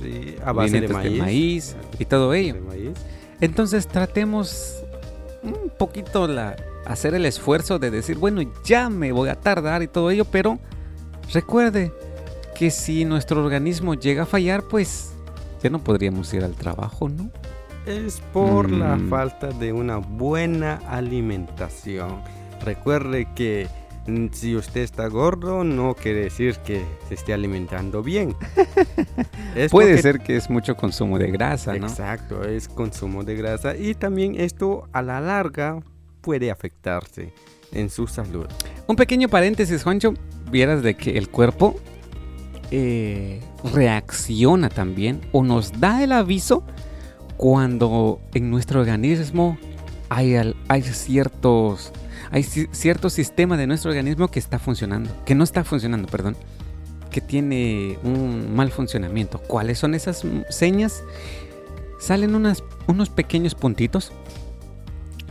Sí, 0.00 0.36
a 0.44 0.52
base 0.52 0.80
de 0.80 0.88
maíz. 0.88 1.18
maíz 1.18 1.76
y 1.98 2.04
todo 2.04 2.34
ello. 2.34 2.54
de 2.54 2.60
maíz. 2.60 2.90
Entonces 3.40 3.86
tratemos 3.86 4.82
un 5.42 5.70
poquito 5.78 6.26
la, 6.26 6.56
hacer 6.86 7.14
el 7.14 7.26
esfuerzo 7.26 7.78
de 7.78 7.90
decir, 7.90 8.16
bueno, 8.18 8.42
ya 8.64 8.88
me 8.90 9.12
voy 9.12 9.28
a 9.28 9.34
tardar 9.34 9.82
y 9.82 9.88
todo 9.88 10.10
ello, 10.10 10.24
pero 10.24 10.58
recuerde 11.32 11.92
que 12.54 12.70
si 12.70 13.04
nuestro 13.04 13.44
organismo 13.44 13.94
llega 13.94 14.22
a 14.22 14.26
fallar, 14.26 14.62
pues 14.64 15.12
ya 15.62 15.70
no 15.70 15.78
podríamos 15.78 16.32
ir 16.34 16.42
al 16.44 16.54
trabajo, 16.54 17.08
¿no? 17.08 17.30
Es 17.86 18.20
por 18.32 18.70
la 18.70 18.96
Mm. 18.96 19.10
falta 19.10 19.48
de 19.48 19.72
una 19.72 19.98
buena 19.98 20.80
alimentación. 20.88 22.20
Recuerde 22.64 23.28
que 23.34 23.68
si 24.32 24.54
usted 24.56 24.82
está 24.82 25.08
gordo 25.08 25.64
no 25.64 25.94
quiere 25.94 26.20
decir 26.24 26.56
que 26.64 26.84
se 27.08 27.14
esté 27.14 27.32
alimentando 27.34 28.02
bien. 28.02 28.34
Es 29.54 29.70
Puede 29.70 29.88
porque- 29.96 30.02
ser 30.02 30.20
que 30.20 30.36
es 30.36 30.50
mucho 30.50 30.76
consumo 30.76 31.18
de 31.18 31.30
grasa, 31.30 31.74
¿no? 31.74 31.86
Exacto, 31.86 32.44
es 32.44 32.68
consumo 32.68 33.24
de 33.24 33.34
grasa 33.36 33.74
y 33.76 33.94
también 33.94 34.34
esto 34.38 34.86
a 34.92 35.00
la 35.02 35.20
larga 35.20 35.80
puede 36.20 36.50
afectarse 36.50 37.32
en 37.72 37.88
su 37.90 38.06
salud. 38.06 38.46
Un 38.86 38.96
pequeño 38.96 39.28
paréntesis, 39.28 39.82
Juancho. 39.82 40.12
Vieras 40.50 40.82
de 40.82 40.94
que 40.94 41.16
el 41.18 41.28
cuerpo 41.30 41.74
eh, 42.70 43.40
reacciona 43.72 44.68
también 44.68 45.20
o 45.32 45.42
nos 45.42 45.80
da 45.80 46.02
el 46.04 46.12
aviso 46.12 46.62
cuando 47.36 48.20
en 48.34 48.50
nuestro 48.50 48.80
organismo 48.80 49.58
hay, 50.08 50.36
al- 50.36 50.56
hay 50.68 50.82
ciertos 50.82 51.92
hay 52.30 52.42
ci- 52.42 52.68
cierto 52.72 53.10
sistema 53.10 53.56
de 53.56 53.66
nuestro 53.66 53.90
organismo 53.90 54.28
que 54.28 54.38
está 54.38 54.58
funcionando, 54.58 55.10
que 55.24 55.34
no 55.34 55.44
está 55.44 55.64
funcionando, 55.64 56.08
perdón, 56.08 56.36
que 57.10 57.20
tiene 57.20 57.98
un 58.02 58.54
mal 58.54 58.70
funcionamiento. 58.70 59.38
¿Cuáles 59.38 59.78
son 59.78 59.94
esas 59.94 60.22
señas? 60.50 61.02
Salen 61.98 62.34
unas, 62.34 62.62
unos 62.86 63.08
pequeños 63.08 63.54
puntitos, 63.54 64.12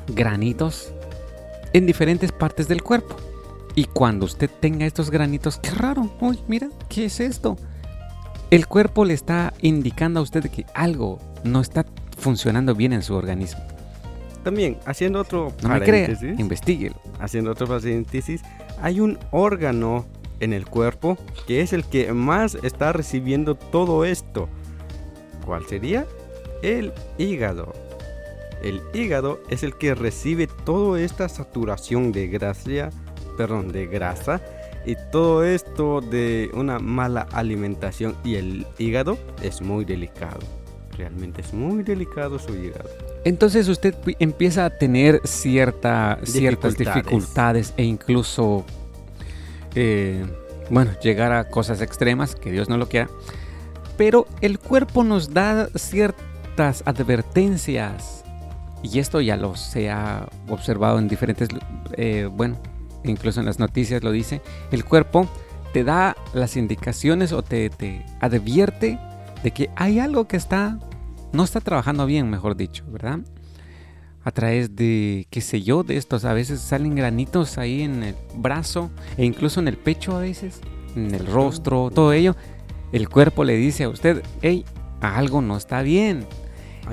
granitos, 0.07 0.91
en 1.73 1.85
diferentes 1.85 2.31
partes 2.31 2.67
del 2.67 2.81
cuerpo. 2.81 3.15
Y 3.75 3.85
cuando 3.85 4.25
usted 4.25 4.49
tenga 4.61 4.85
estos 4.85 5.11
granitos, 5.11 5.57
qué 5.57 5.71
raro, 5.71 6.09
uy, 6.21 6.39
mira, 6.47 6.69
¿qué 6.87 7.05
es 7.05 7.19
esto? 7.19 7.57
El 8.49 8.67
cuerpo 8.67 9.03
le 9.05 9.13
está 9.13 9.53
indicando 9.61 10.19
a 10.19 10.23
usted 10.23 10.49
que 10.49 10.65
algo 10.73 11.19
no 11.43 11.59
está 11.59 11.85
funcionando 12.17 12.73
bien 12.73 12.93
en 12.93 13.03
su 13.03 13.13
organismo. 13.15 13.61
También, 14.45 14.77
haciendo 14.85 15.21
otro 15.21 15.51
No 15.63 15.69
me 15.69 15.81
crea, 15.81 16.05
paréntesis, 16.05 16.39
investiguelo. 16.39 16.95
haciendo 17.19 17.49
otro 17.49 17.65
paréntesis, 17.65 18.43
hay 18.79 18.99
un 18.99 19.17
órgano 19.31 20.05
en 20.39 20.53
el 20.53 20.67
cuerpo 20.67 21.17
que 21.47 21.61
es 21.61 21.73
el 21.73 21.83
que 21.83 22.13
más 22.13 22.53
está 22.53 22.93
recibiendo 22.93 23.55
todo 23.55 24.05
esto. 24.05 24.47
¿Cuál 25.43 25.65
sería? 25.65 26.05
El 26.61 26.93
hígado. 27.17 27.73
El 28.61 28.83
hígado 28.93 29.41
es 29.49 29.63
el 29.63 29.75
que 29.75 29.95
recibe 29.95 30.45
toda 30.45 31.01
esta 31.01 31.27
saturación 31.27 32.11
de 32.11 32.27
grasa, 32.27 32.91
perdón, 33.37 33.71
de 33.71 33.87
grasa 33.87 34.41
y 34.85 34.95
todo 35.11 35.43
esto 35.43 36.01
de 36.01 36.51
una 36.53 36.77
mala 36.77 37.27
alimentación 37.31 38.15
y 38.23 38.35
el 38.35 38.67
hígado 38.77 39.17
es 39.41 39.63
muy 39.63 39.85
delicado. 39.85 40.64
Realmente 40.97 41.41
es 41.41 41.53
muy 41.53 41.83
delicado 41.83 42.39
su 42.39 42.55
hígado. 42.55 42.89
Entonces 43.25 43.67
usted 43.67 43.93
pi- 43.95 44.15
empieza 44.19 44.65
a 44.65 44.69
tener 44.69 45.21
cierta, 45.25 46.19
ciertas 46.23 46.77
Dificultades. 46.77 47.73
e 47.77 47.83
incluso, 47.83 48.63
eh, 49.75 50.25
bueno, 50.69 50.91
llegar 51.01 51.31
a 51.31 51.49
cosas 51.49 51.81
extremas, 51.81 52.35
que 52.35 52.51
Dios 52.51 52.69
no 52.69 52.77
lo 52.77 52.87
quiera. 52.87 53.09
Pero 53.97 54.27
el 54.41 54.59
cuerpo 54.59 55.03
nos 55.03 55.33
da 55.33 55.69
ciertas 55.75 56.83
advertencias 56.85 58.23
y 58.83 58.99
esto 58.99 59.21
ya 59.21 59.35
lo 59.37 59.55
se 59.55 59.89
ha 59.89 60.27
observado 60.49 60.99
en 60.99 61.07
diferentes, 61.07 61.49
eh, 61.93 62.29
bueno, 62.31 62.57
incluso 63.03 63.39
en 63.39 63.45
las 63.45 63.57
noticias 63.59 64.03
lo 64.03 64.11
dice. 64.11 64.41
El 64.71 64.85
cuerpo 64.85 65.27
te 65.73 65.83
da 65.83 66.15
las 66.33 66.55
indicaciones 66.57 67.31
o 67.31 67.41
te, 67.43 67.69
te 67.69 68.05
advierte 68.21 68.99
de 69.45 69.51
que 69.51 69.69
hay 69.75 69.99
algo 69.99 70.27
que 70.27 70.37
está 70.37 70.79
no 71.31 71.43
está 71.43 71.61
trabajando 71.61 72.07
bien, 72.07 72.31
mejor 72.31 72.55
dicho, 72.55 72.83
¿verdad? 72.87 73.19
A 74.23 74.31
través 74.31 74.75
de, 74.75 75.27
qué 75.29 75.39
sé 75.39 75.61
yo, 75.61 75.83
de 75.83 75.97
estos, 75.97 76.25
a 76.25 76.33
veces 76.33 76.61
salen 76.61 76.95
granitos 76.95 77.59
ahí 77.59 77.83
en 77.83 78.01
el 78.01 78.15
brazo 78.33 78.89
e 79.17 79.23
incluso 79.23 79.59
en 79.59 79.67
el 79.67 79.77
pecho 79.77 80.17
a 80.17 80.19
veces, 80.19 80.61
en 80.95 81.13
el 81.13 81.27
rostro, 81.27 81.91
todo 81.93 82.11
ello. 82.11 82.35
El 82.91 83.07
cuerpo 83.07 83.43
le 83.43 83.55
dice 83.55 83.83
a 83.83 83.89
usted, 83.89 84.23
hey, 84.41 84.65
algo 84.99 85.43
no 85.43 85.57
está 85.57 85.83
bien. 85.83 86.25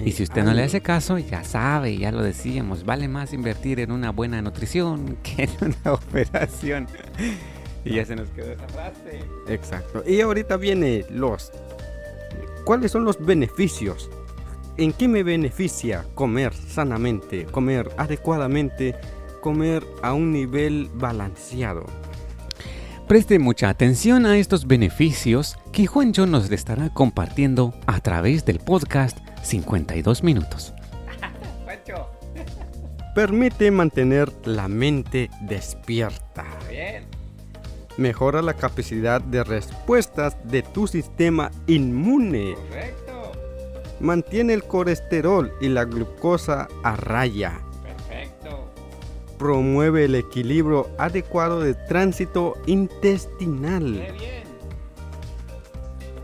Y 0.05 0.13
si 0.13 0.23
usted 0.23 0.45
no 0.45 0.53
le 0.53 0.63
hace 0.63 0.83
caso, 0.83 1.17
ya 1.17 1.45
sabe, 1.45 1.97
ya 1.97 2.13
lo 2.13 2.23
decíamos, 2.23 2.85
vale 2.85 3.09
más 3.09 3.33
invertir 3.33 3.81
en 3.81 3.91
una 3.91 4.11
buena 4.11 4.43
nutrición 4.43 5.17
que 5.23 5.45
en 5.45 5.75
una 5.85 5.95
operación. 5.95 6.87
Y 7.83 7.95
ya 7.95 8.05
se 8.05 8.15
nos 8.15 8.29
quedó 8.29 8.53
esa 8.53 8.69
frase. 8.69 9.25
Exacto. 9.49 10.05
Y 10.07 10.21
ahorita 10.21 10.59
viene 10.59 11.07
los... 11.09 11.51
¿Cuáles 12.65 12.93
son 12.93 13.05
los 13.05 13.19
beneficios? 13.19 14.09
¿En 14.77 14.93
qué 14.93 15.09
me 15.09 15.23
beneficia 15.23 16.07
comer 16.15 16.55
sanamente, 16.55 17.45
comer 17.45 17.91
adecuadamente, 17.97 18.95
comer 19.41 19.85
a 20.03 20.13
un 20.13 20.33
nivel 20.33 20.89
balanceado? 20.95 21.85
Preste 23.09 23.39
mucha 23.39 23.69
atención 23.69 24.27
a 24.27 24.39
estos 24.39 24.67
beneficios 24.67 25.59
que 25.73 25.87
Juancho 25.87 26.27
nos 26.27 26.51
estará 26.51 26.89
compartiendo 26.95 27.75
a 27.87 28.01
través 28.01 28.45
del 28.45 28.61
podcast 28.61 29.19
52 29.43 30.23
minutos. 30.23 30.73
Permite 33.15 33.71
mantener 33.71 34.33
la 34.47 34.69
mente 34.69 35.29
despierta. 35.43 36.47
Mejora 37.99 38.41
la 38.43 38.55
capacidad 38.55 39.21
de 39.21 39.45
respuestas 39.45 40.37
de 40.45 40.63
tu 40.63 40.87
sistema 40.87 41.51
inmune. 41.67 42.55
Correcto, 42.69 43.33
Mantiene 44.01 44.55
el 44.55 44.65
colesterol 44.65 45.53
y 45.61 45.69
la 45.69 45.85
glucosa 45.85 46.69
a 46.83 46.97
raya. 46.97 47.61
perfecto. 47.85 48.71
Promueve 49.39 50.07
el 50.07 50.15
equilibrio 50.15 50.89
adecuado 50.99 51.61
de 51.61 51.75
tránsito 51.75 52.55
intestinal. 52.67 53.93
bien. 53.93 54.43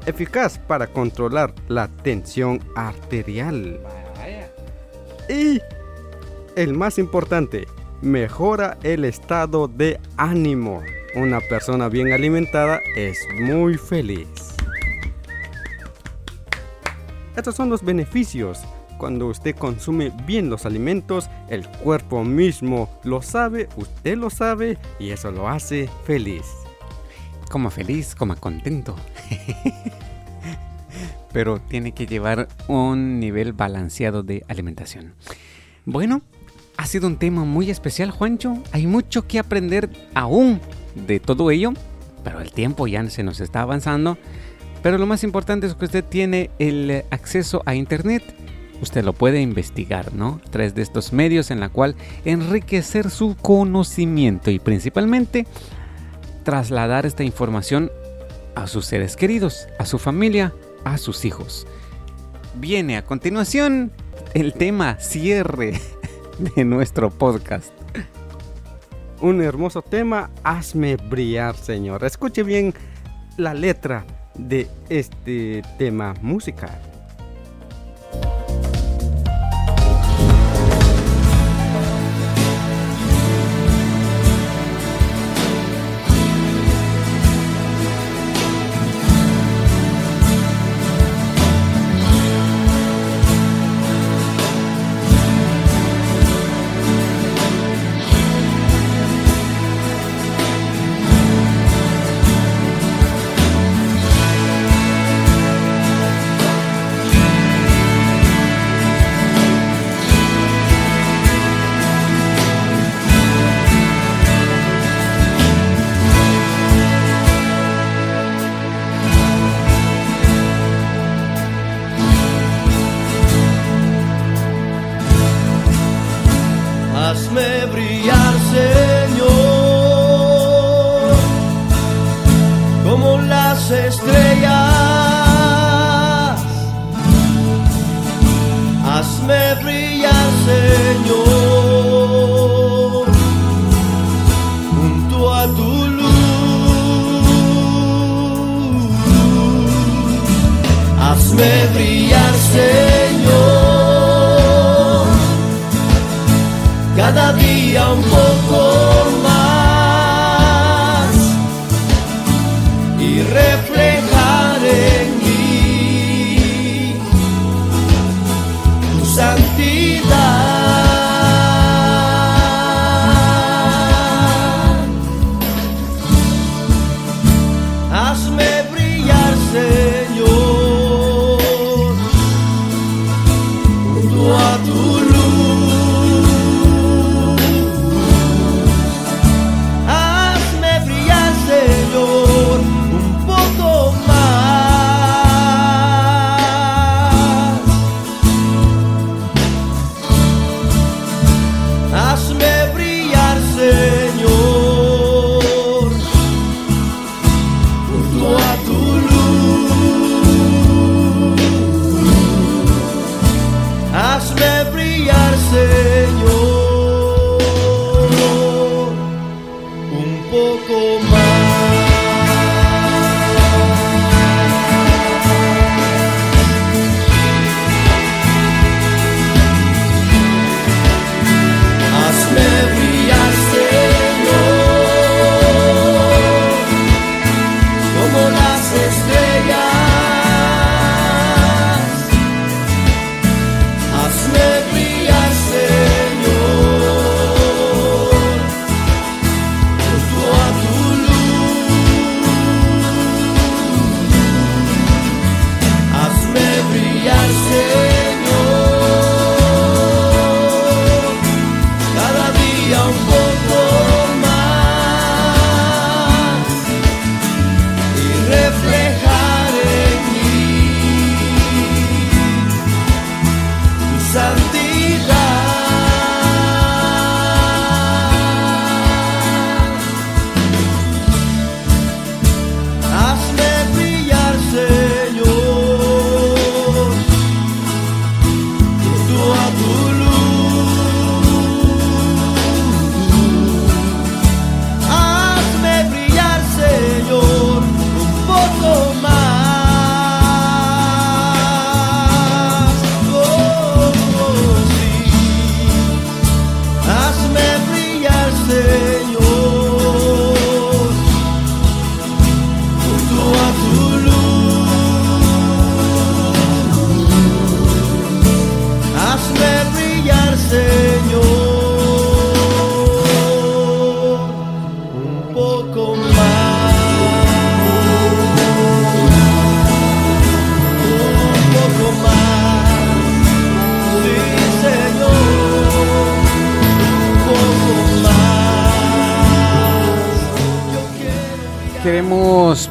Eficaz 0.06 0.58
para 0.58 0.86
controlar 0.86 1.52
la 1.68 1.86
tensión 1.88 2.60
arterial. 2.74 3.78
Vaya. 4.16 4.50
Y 5.28 5.60
el 6.56 6.72
más 6.72 6.98
importante, 6.98 7.68
mejora 8.00 8.78
el 8.82 9.04
estado 9.04 9.68
de 9.68 10.00
ánimo. 10.16 10.82
Una 11.18 11.40
persona 11.40 11.88
bien 11.88 12.12
alimentada 12.12 12.80
es 12.94 13.26
muy 13.40 13.76
feliz. 13.76 14.28
Estos 17.36 17.56
son 17.56 17.68
los 17.70 17.82
beneficios. 17.82 18.60
Cuando 18.98 19.26
usted 19.26 19.56
consume 19.56 20.12
bien 20.26 20.48
los 20.48 20.64
alimentos, 20.64 21.28
el 21.48 21.66
cuerpo 21.66 22.22
mismo 22.22 22.88
lo 23.02 23.20
sabe, 23.20 23.68
usted 23.76 24.16
lo 24.16 24.30
sabe 24.30 24.78
y 25.00 25.10
eso 25.10 25.32
lo 25.32 25.48
hace 25.48 25.90
feliz. 26.04 26.44
Coma 27.50 27.70
feliz, 27.70 28.14
coma 28.14 28.36
contento. 28.36 28.94
pero 31.32 31.58
tiene 31.58 31.90
que 31.90 32.06
llevar 32.06 32.46
un 32.68 33.18
nivel 33.18 33.54
balanceado 33.54 34.22
de 34.22 34.44
alimentación. 34.46 35.14
Bueno, 35.84 36.22
ha 36.76 36.86
sido 36.86 37.08
un 37.08 37.16
tema 37.16 37.44
muy 37.44 37.70
especial, 37.70 38.12
Juancho. 38.12 38.62
Hay 38.70 38.86
mucho 38.86 39.26
que 39.26 39.40
aprender 39.40 39.90
aún 40.14 40.60
de 40.94 41.20
todo 41.20 41.50
ello, 41.50 41.72
pero 42.24 42.40
el 42.40 42.52
tiempo 42.52 42.86
ya 42.86 43.08
se 43.10 43.22
nos 43.22 43.40
está 43.40 43.62
avanzando. 43.62 44.18
Pero 44.82 44.98
lo 44.98 45.06
más 45.06 45.24
importante 45.24 45.66
es 45.66 45.74
que 45.74 45.86
usted 45.86 46.04
tiene 46.04 46.50
el 46.58 47.04
acceso 47.10 47.62
a 47.66 47.74
Internet. 47.74 48.22
Usted 48.80 49.04
lo 49.04 49.12
puede 49.12 49.40
investigar, 49.40 50.14
¿no? 50.14 50.40
A 50.46 50.50
través 50.50 50.74
de 50.74 50.82
estos 50.82 51.12
medios 51.12 51.50
en 51.50 51.58
la 51.58 51.68
cual 51.68 51.96
enriquecer 52.24 53.10
su 53.10 53.36
conocimiento 53.36 54.50
y 54.50 54.60
principalmente 54.60 55.46
trasladar 56.44 57.06
esta 57.06 57.24
información 57.24 57.90
a 58.54 58.66
sus 58.66 58.86
seres 58.86 59.16
queridos, 59.16 59.68
a 59.78 59.84
su 59.84 59.98
familia, 59.98 60.54
a 60.84 60.96
sus 60.96 61.24
hijos. 61.24 61.66
Viene 62.54 62.96
a 62.96 63.04
continuación 63.04 63.92
el 64.34 64.52
tema 64.52 64.98
cierre 65.00 65.80
de 66.56 66.64
nuestro 66.64 67.10
podcast. 67.10 67.77
Un 69.20 69.42
hermoso 69.42 69.82
tema, 69.82 70.30
hazme 70.44 70.96
brillar, 70.96 71.56
Señor. 71.56 72.04
Escuche 72.04 72.44
bien 72.44 72.72
la 73.36 73.52
letra 73.52 74.04
de 74.34 74.68
este 74.88 75.62
tema 75.76 76.14
musical. 76.22 76.80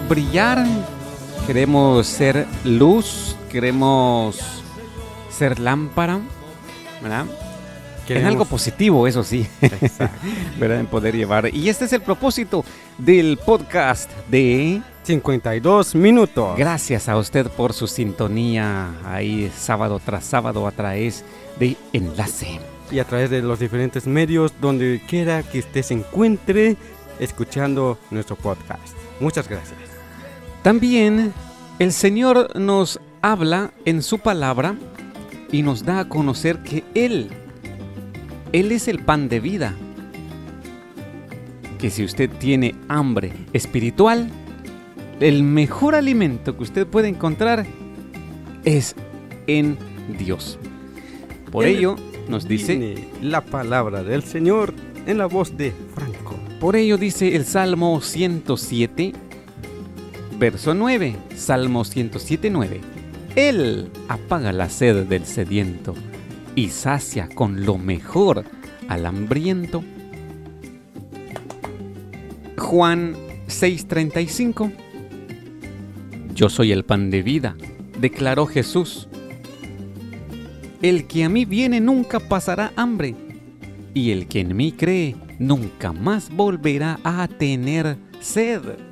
Brillar, 0.07 0.65
queremos 1.45 2.07
ser 2.07 2.45
luz, 2.63 3.35
queremos 3.51 4.39
ser 5.29 5.59
lámpara, 5.59 6.19
¿verdad? 7.01 7.25
En 8.09 8.25
algo 8.25 8.45
positivo, 8.45 9.05
eso 9.05 9.21
sí, 9.21 9.45
¿verdad? 10.59 10.79
En 10.79 10.87
poder 10.87 11.15
llevar. 11.15 11.53
Y 11.53 11.67
este 11.67 11.85
es 11.85 11.93
el 11.93 12.01
propósito 12.01 12.63
del 12.97 13.37
podcast 13.37 14.09
de 14.29 14.81
52 15.03 15.93
minutos. 15.95 16.57
Gracias 16.57 17.09
a 17.09 17.17
usted 17.17 17.47
por 17.47 17.73
su 17.73 17.87
sintonía 17.87 18.91
ahí 19.03 19.51
sábado 19.57 19.99
tras 20.03 20.23
sábado 20.23 20.67
a 20.67 20.71
través 20.71 21.25
de 21.59 21.75
Enlace. 21.91 22.61
y 22.91 22.99
a 22.99 23.03
través 23.03 23.29
de 23.29 23.41
los 23.41 23.59
diferentes 23.59 24.07
medios 24.07 24.53
donde 24.61 25.01
quiera 25.05 25.43
que 25.43 25.59
usted 25.59 25.81
se 25.81 25.93
encuentre 25.93 26.77
escuchando 27.19 27.97
nuestro 28.09 28.37
podcast. 28.37 28.95
Muchas 29.19 29.49
gracias. 29.49 29.96
También 30.67 31.31
el 31.79 31.93
Señor 31.93 32.59
nos 32.59 32.99
habla 33.21 33.71
en 33.85 34.03
su 34.03 34.19
palabra 34.19 34.75
y 35.49 35.63
nos 35.63 35.85
da 35.85 36.01
a 36.01 36.09
conocer 36.09 36.57
que 36.57 36.83
Él, 36.93 37.29
Él 38.51 38.73
es 38.73 38.89
el 38.89 38.99
pan 38.99 39.29
de 39.29 39.39
vida. 39.39 39.75
Que 41.79 41.89
si 41.89 42.03
usted 42.03 42.29
tiene 42.29 42.75
hambre 42.89 43.31
espiritual, 43.53 44.29
el 45.21 45.41
mejor 45.41 45.95
alimento 45.95 46.57
que 46.57 46.63
usted 46.63 46.85
puede 46.85 47.07
encontrar 47.07 47.65
es 48.65 48.93
en 49.47 49.77
Dios. 50.19 50.59
Por 51.49 51.63
Él 51.63 51.77
ello 51.77 51.95
nos 52.27 52.45
dice... 52.45 53.07
La 53.21 53.39
palabra 53.39 54.03
del 54.03 54.21
Señor 54.21 54.73
en 55.05 55.17
la 55.17 55.27
voz 55.27 55.55
de 55.55 55.73
Franco. 55.95 56.35
Por 56.59 56.75
ello 56.75 56.97
dice 56.97 57.37
el 57.37 57.45
Salmo 57.45 58.01
107, 58.01 59.13
verso 60.37 60.73
9. 60.73 61.15
Salmo 61.35 61.83
107, 61.83 62.49
9. 62.49 62.81
Él 63.35 63.91
apaga 64.07 64.51
la 64.51 64.69
sed 64.69 65.05
del 65.05 65.25
sediento 65.25 65.93
y 66.55 66.69
sacia 66.69 67.29
con 67.29 67.65
lo 67.65 67.77
mejor 67.77 68.43
al 68.87 69.05
hambriento. 69.05 69.83
Juan 72.57 73.15
6:35. 73.47 74.71
Yo 76.33 76.49
soy 76.49 76.71
el 76.71 76.83
pan 76.83 77.09
de 77.09 77.23
vida, 77.23 77.55
declaró 77.99 78.45
Jesús. 78.45 79.07
El 80.81 81.07
que 81.07 81.23
a 81.23 81.29
mí 81.29 81.45
viene 81.45 81.79
nunca 81.79 82.19
pasará 82.19 82.71
hambre, 82.75 83.15
y 83.93 84.11
el 84.11 84.27
que 84.27 84.41
en 84.41 84.55
mí 84.55 84.71
cree 84.71 85.15
nunca 85.39 85.91
más 85.93 86.29
volverá 86.29 86.99
a 87.03 87.27
tener 87.27 87.97
sed. 88.19 88.86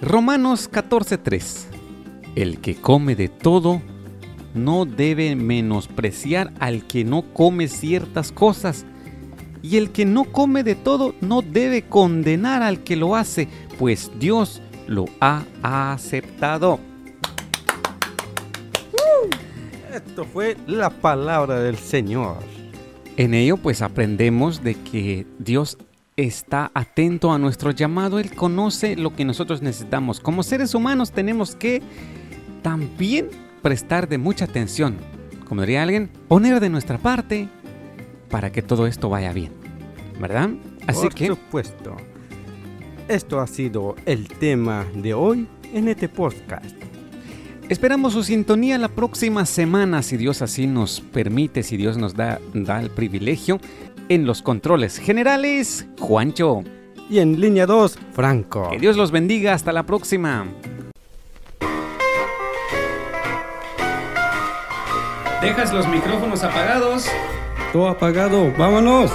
Romanos 0.00 0.70
14:3 0.70 1.66
El 2.36 2.60
que 2.60 2.76
come 2.76 3.16
de 3.16 3.28
todo 3.28 3.82
no 4.54 4.84
debe 4.84 5.34
menospreciar 5.34 6.52
al 6.60 6.86
que 6.86 7.04
no 7.04 7.22
come 7.34 7.66
ciertas 7.66 8.30
cosas, 8.30 8.86
y 9.60 9.76
el 9.76 9.90
que 9.90 10.04
no 10.04 10.24
come 10.24 10.62
de 10.62 10.76
todo 10.76 11.16
no 11.20 11.42
debe 11.42 11.82
condenar 11.82 12.62
al 12.62 12.84
que 12.84 12.94
lo 12.94 13.16
hace, 13.16 13.48
pues 13.76 14.12
Dios 14.20 14.62
lo 14.86 15.06
ha 15.20 15.42
aceptado. 15.62 16.78
Esto 19.92 20.24
fue 20.24 20.56
la 20.68 20.90
palabra 20.90 21.58
del 21.60 21.76
Señor. 21.76 22.36
En 23.16 23.34
ello 23.34 23.56
pues 23.56 23.82
aprendemos 23.82 24.62
de 24.62 24.76
que 24.76 25.26
Dios 25.40 25.76
está 26.18 26.72
atento 26.74 27.32
a 27.32 27.38
nuestro 27.38 27.70
llamado, 27.70 28.18
Él 28.18 28.34
conoce 28.34 28.96
lo 28.96 29.14
que 29.14 29.24
nosotros 29.24 29.62
necesitamos. 29.62 30.18
Como 30.18 30.42
seres 30.42 30.74
humanos 30.74 31.12
tenemos 31.12 31.54
que 31.54 31.80
también 32.62 33.28
prestar 33.62 34.08
de 34.08 34.18
mucha 34.18 34.44
atención, 34.44 34.96
como 35.48 35.60
diría 35.62 35.84
alguien, 35.84 36.10
poner 36.26 36.58
de 36.58 36.70
nuestra 36.70 36.98
parte 36.98 37.48
para 38.30 38.50
que 38.50 38.62
todo 38.62 38.88
esto 38.88 39.08
vaya 39.08 39.32
bien, 39.32 39.52
¿verdad? 40.20 40.50
Así 40.88 41.02
Por 41.02 41.14
que 41.14 41.26
supuesto. 41.28 41.96
Esto 43.06 43.40
ha 43.40 43.46
sido 43.46 43.94
el 44.04 44.28
tema 44.28 44.84
de 44.94 45.14
hoy 45.14 45.46
en 45.72 45.86
este 45.88 46.08
podcast. 46.08 46.76
esperamos 47.68 48.14
su 48.14 48.24
sintonía 48.24 48.76
la 48.76 48.88
próxima 48.88 49.46
semana, 49.46 50.02
si 50.02 50.16
Dios 50.16 50.42
así 50.42 50.66
nos 50.66 51.00
permite, 51.00 51.62
si 51.62 51.76
Dios 51.76 51.96
nos 51.96 52.14
da, 52.14 52.40
da 52.54 52.80
el 52.80 52.90
privilegio. 52.90 53.60
En 54.10 54.26
los 54.26 54.40
controles 54.40 54.96
generales, 54.98 55.86
Juancho. 56.00 56.62
Y 57.10 57.18
en 57.18 57.38
línea 57.40 57.66
2, 57.66 57.98
Franco. 58.12 58.70
Que 58.70 58.78
Dios 58.78 58.96
los 58.96 59.10
bendiga. 59.10 59.52
Hasta 59.52 59.70
la 59.70 59.84
próxima. 59.84 60.46
¿Dejas 65.42 65.74
los 65.74 65.86
micrófonos 65.88 66.42
apagados? 66.42 67.06
Todo 67.72 67.88
apagado, 67.88 68.50
vámonos. 68.58 69.12